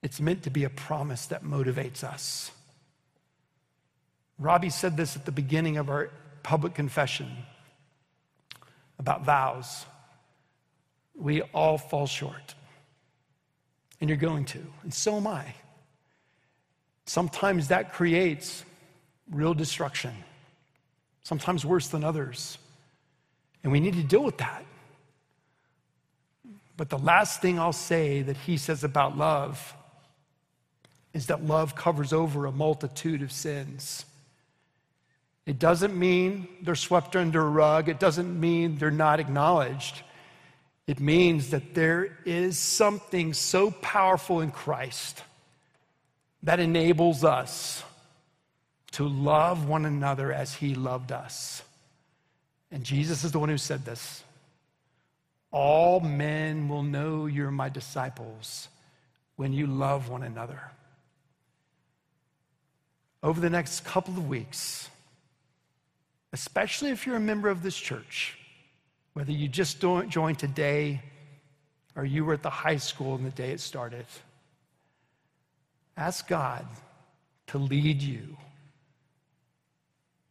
It's 0.02 0.20
meant 0.20 0.44
to 0.44 0.50
be 0.50 0.64
a 0.64 0.70
promise 0.70 1.26
that 1.26 1.44
motivates 1.44 2.04
us. 2.04 2.52
Robbie 4.38 4.70
said 4.70 4.96
this 4.96 5.16
at 5.16 5.26
the 5.26 5.32
beginning 5.32 5.76
of 5.76 5.90
our 5.90 6.10
public 6.42 6.74
confession 6.74 7.30
about 8.98 9.24
vows. 9.24 9.86
We 11.14 11.42
all 11.42 11.78
fall 11.78 12.06
short. 12.06 12.54
And 14.00 14.08
you're 14.08 14.16
going 14.16 14.44
to, 14.46 14.60
and 14.82 14.92
so 14.92 15.16
am 15.16 15.26
I. 15.26 15.54
Sometimes 17.06 17.68
that 17.68 17.92
creates 17.92 18.64
real 19.30 19.54
destruction, 19.54 20.12
sometimes 21.22 21.64
worse 21.64 21.88
than 21.88 22.04
others. 22.04 22.58
And 23.62 23.72
we 23.72 23.80
need 23.80 23.94
to 23.94 24.02
deal 24.02 24.22
with 24.22 24.38
that. 24.38 24.64
But 26.76 26.88
the 26.88 26.98
last 26.98 27.42
thing 27.42 27.58
I'll 27.58 27.72
say 27.72 28.22
that 28.22 28.36
he 28.38 28.56
says 28.56 28.84
about 28.84 29.18
love 29.18 29.74
is 31.12 31.26
that 31.26 31.44
love 31.44 31.74
covers 31.74 32.12
over 32.12 32.46
a 32.46 32.52
multitude 32.52 33.20
of 33.22 33.32
sins. 33.32 34.06
It 35.46 35.58
doesn't 35.58 35.98
mean 35.98 36.48
they're 36.62 36.74
swept 36.74 37.16
under 37.16 37.40
a 37.40 37.48
rug. 37.48 37.88
It 37.88 37.98
doesn't 37.98 38.38
mean 38.38 38.78
they're 38.78 38.90
not 38.90 39.20
acknowledged. 39.20 40.02
It 40.86 41.00
means 41.00 41.50
that 41.50 41.74
there 41.74 42.18
is 42.24 42.58
something 42.58 43.32
so 43.32 43.70
powerful 43.70 44.40
in 44.40 44.50
Christ 44.50 45.22
that 46.42 46.60
enables 46.60 47.24
us 47.24 47.82
to 48.92 49.06
love 49.06 49.68
one 49.68 49.86
another 49.86 50.32
as 50.32 50.54
he 50.54 50.74
loved 50.74 51.12
us. 51.12 51.62
And 52.70 52.84
Jesus 52.84 53.24
is 53.24 53.32
the 53.32 53.38
one 53.38 53.48
who 53.48 53.58
said 53.58 53.84
this 53.84 54.24
All 55.50 56.00
men 56.00 56.68
will 56.68 56.82
know 56.82 57.26
you're 57.26 57.50
my 57.50 57.68
disciples 57.68 58.68
when 59.36 59.52
you 59.52 59.66
love 59.66 60.08
one 60.08 60.22
another. 60.22 60.60
Over 63.22 63.40
the 63.40 63.50
next 63.50 63.84
couple 63.84 64.14
of 64.14 64.28
weeks, 64.28 64.88
especially 66.32 66.90
if 66.90 67.06
you're 67.06 67.16
a 67.16 67.20
member 67.20 67.48
of 67.48 67.62
this 67.62 67.76
church, 67.76 68.38
whether 69.14 69.32
you 69.32 69.48
just 69.48 69.80
joined 69.80 70.38
today 70.38 71.02
or 71.96 72.04
you 72.04 72.24
were 72.24 72.34
at 72.34 72.42
the 72.42 72.50
high 72.50 72.76
school 72.76 73.16
in 73.16 73.24
the 73.24 73.30
day 73.30 73.50
it 73.50 73.60
started, 73.60 74.06
ask 75.96 76.28
God 76.28 76.66
to 77.48 77.58
lead 77.58 78.00
you 78.00 78.36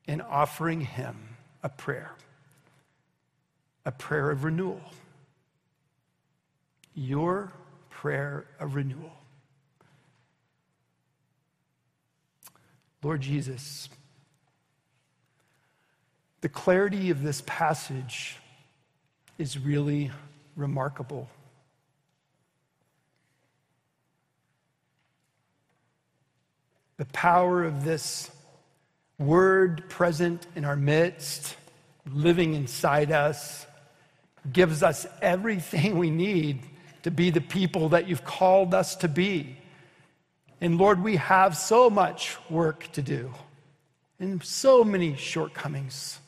in 0.07 0.21
offering 0.21 0.81
Him 0.81 1.15
a 1.61 1.69
prayer, 1.69 2.11
a 3.85 3.91
prayer 3.91 4.31
of 4.31 4.43
renewal. 4.43 4.81
Your 6.95 7.51
prayer 7.89 8.45
of 8.59 8.75
renewal. 8.75 9.11
Lord 13.03 13.21
Jesus, 13.21 13.87
the 16.41 16.49
clarity 16.49 17.09
of 17.09 17.21
this 17.21 17.43
passage 17.45 18.37
is 19.37 19.57
really 19.57 20.11
remarkable. 20.55 21.27
The 26.97 27.05
power 27.05 27.63
of 27.63 27.83
this 27.83 28.29
word 29.17 29.89
present 29.89 30.47
in 30.55 30.65
our 30.65 30.75
midst, 30.75 31.55
living 32.11 32.53
inside 32.53 33.11
us, 33.11 33.65
gives 34.51 34.83
us 34.83 35.05
everything 35.21 35.97
we 35.97 36.09
need 36.09 36.61
to 37.03 37.11
be 37.11 37.29
the 37.29 37.41
people 37.41 37.89
that 37.89 38.07
you've 38.07 38.25
called 38.25 38.73
us 38.73 38.95
to 38.97 39.07
be. 39.07 39.57
And 40.61 40.77
Lord, 40.77 41.01
we 41.01 41.15
have 41.17 41.55
so 41.55 41.89
much 41.89 42.37
work 42.49 42.91
to 42.93 43.01
do 43.01 43.33
and 44.19 44.43
so 44.43 44.83
many 44.83 45.15
shortcomings. 45.15 46.19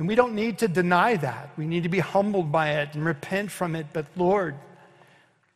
And 0.00 0.08
we 0.08 0.14
don't 0.14 0.34
need 0.34 0.56
to 0.60 0.66
deny 0.66 1.16
that. 1.16 1.50
We 1.58 1.66
need 1.66 1.82
to 1.82 1.90
be 1.90 1.98
humbled 1.98 2.50
by 2.50 2.70
it 2.70 2.94
and 2.94 3.04
repent 3.04 3.50
from 3.50 3.76
it. 3.76 3.88
But 3.92 4.06
Lord, 4.16 4.54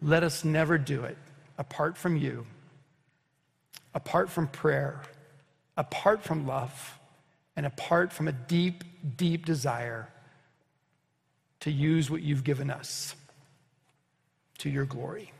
let 0.02 0.22
us 0.22 0.44
never 0.44 0.76
do 0.76 1.04
it 1.04 1.16
apart 1.56 1.96
from 1.96 2.18
you, 2.18 2.44
apart 3.94 4.28
from 4.28 4.48
prayer, 4.48 5.00
apart 5.78 6.22
from 6.22 6.46
love, 6.46 6.98
and 7.56 7.64
apart 7.64 8.12
from 8.12 8.28
a 8.28 8.32
deep, 8.32 8.84
deep 9.16 9.46
desire 9.46 10.10
to 11.60 11.70
use 11.70 12.10
what 12.10 12.20
you've 12.20 12.44
given 12.44 12.70
us 12.70 13.16
to 14.58 14.68
your 14.68 14.84
glory. 14.84 15.32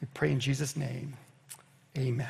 We 0.00 0.06
pray 0.14 0.30
in 0.30 0.38
Jesus' 0.38 0.76
name. 0.76 1.14
Amen. 1.98 2.28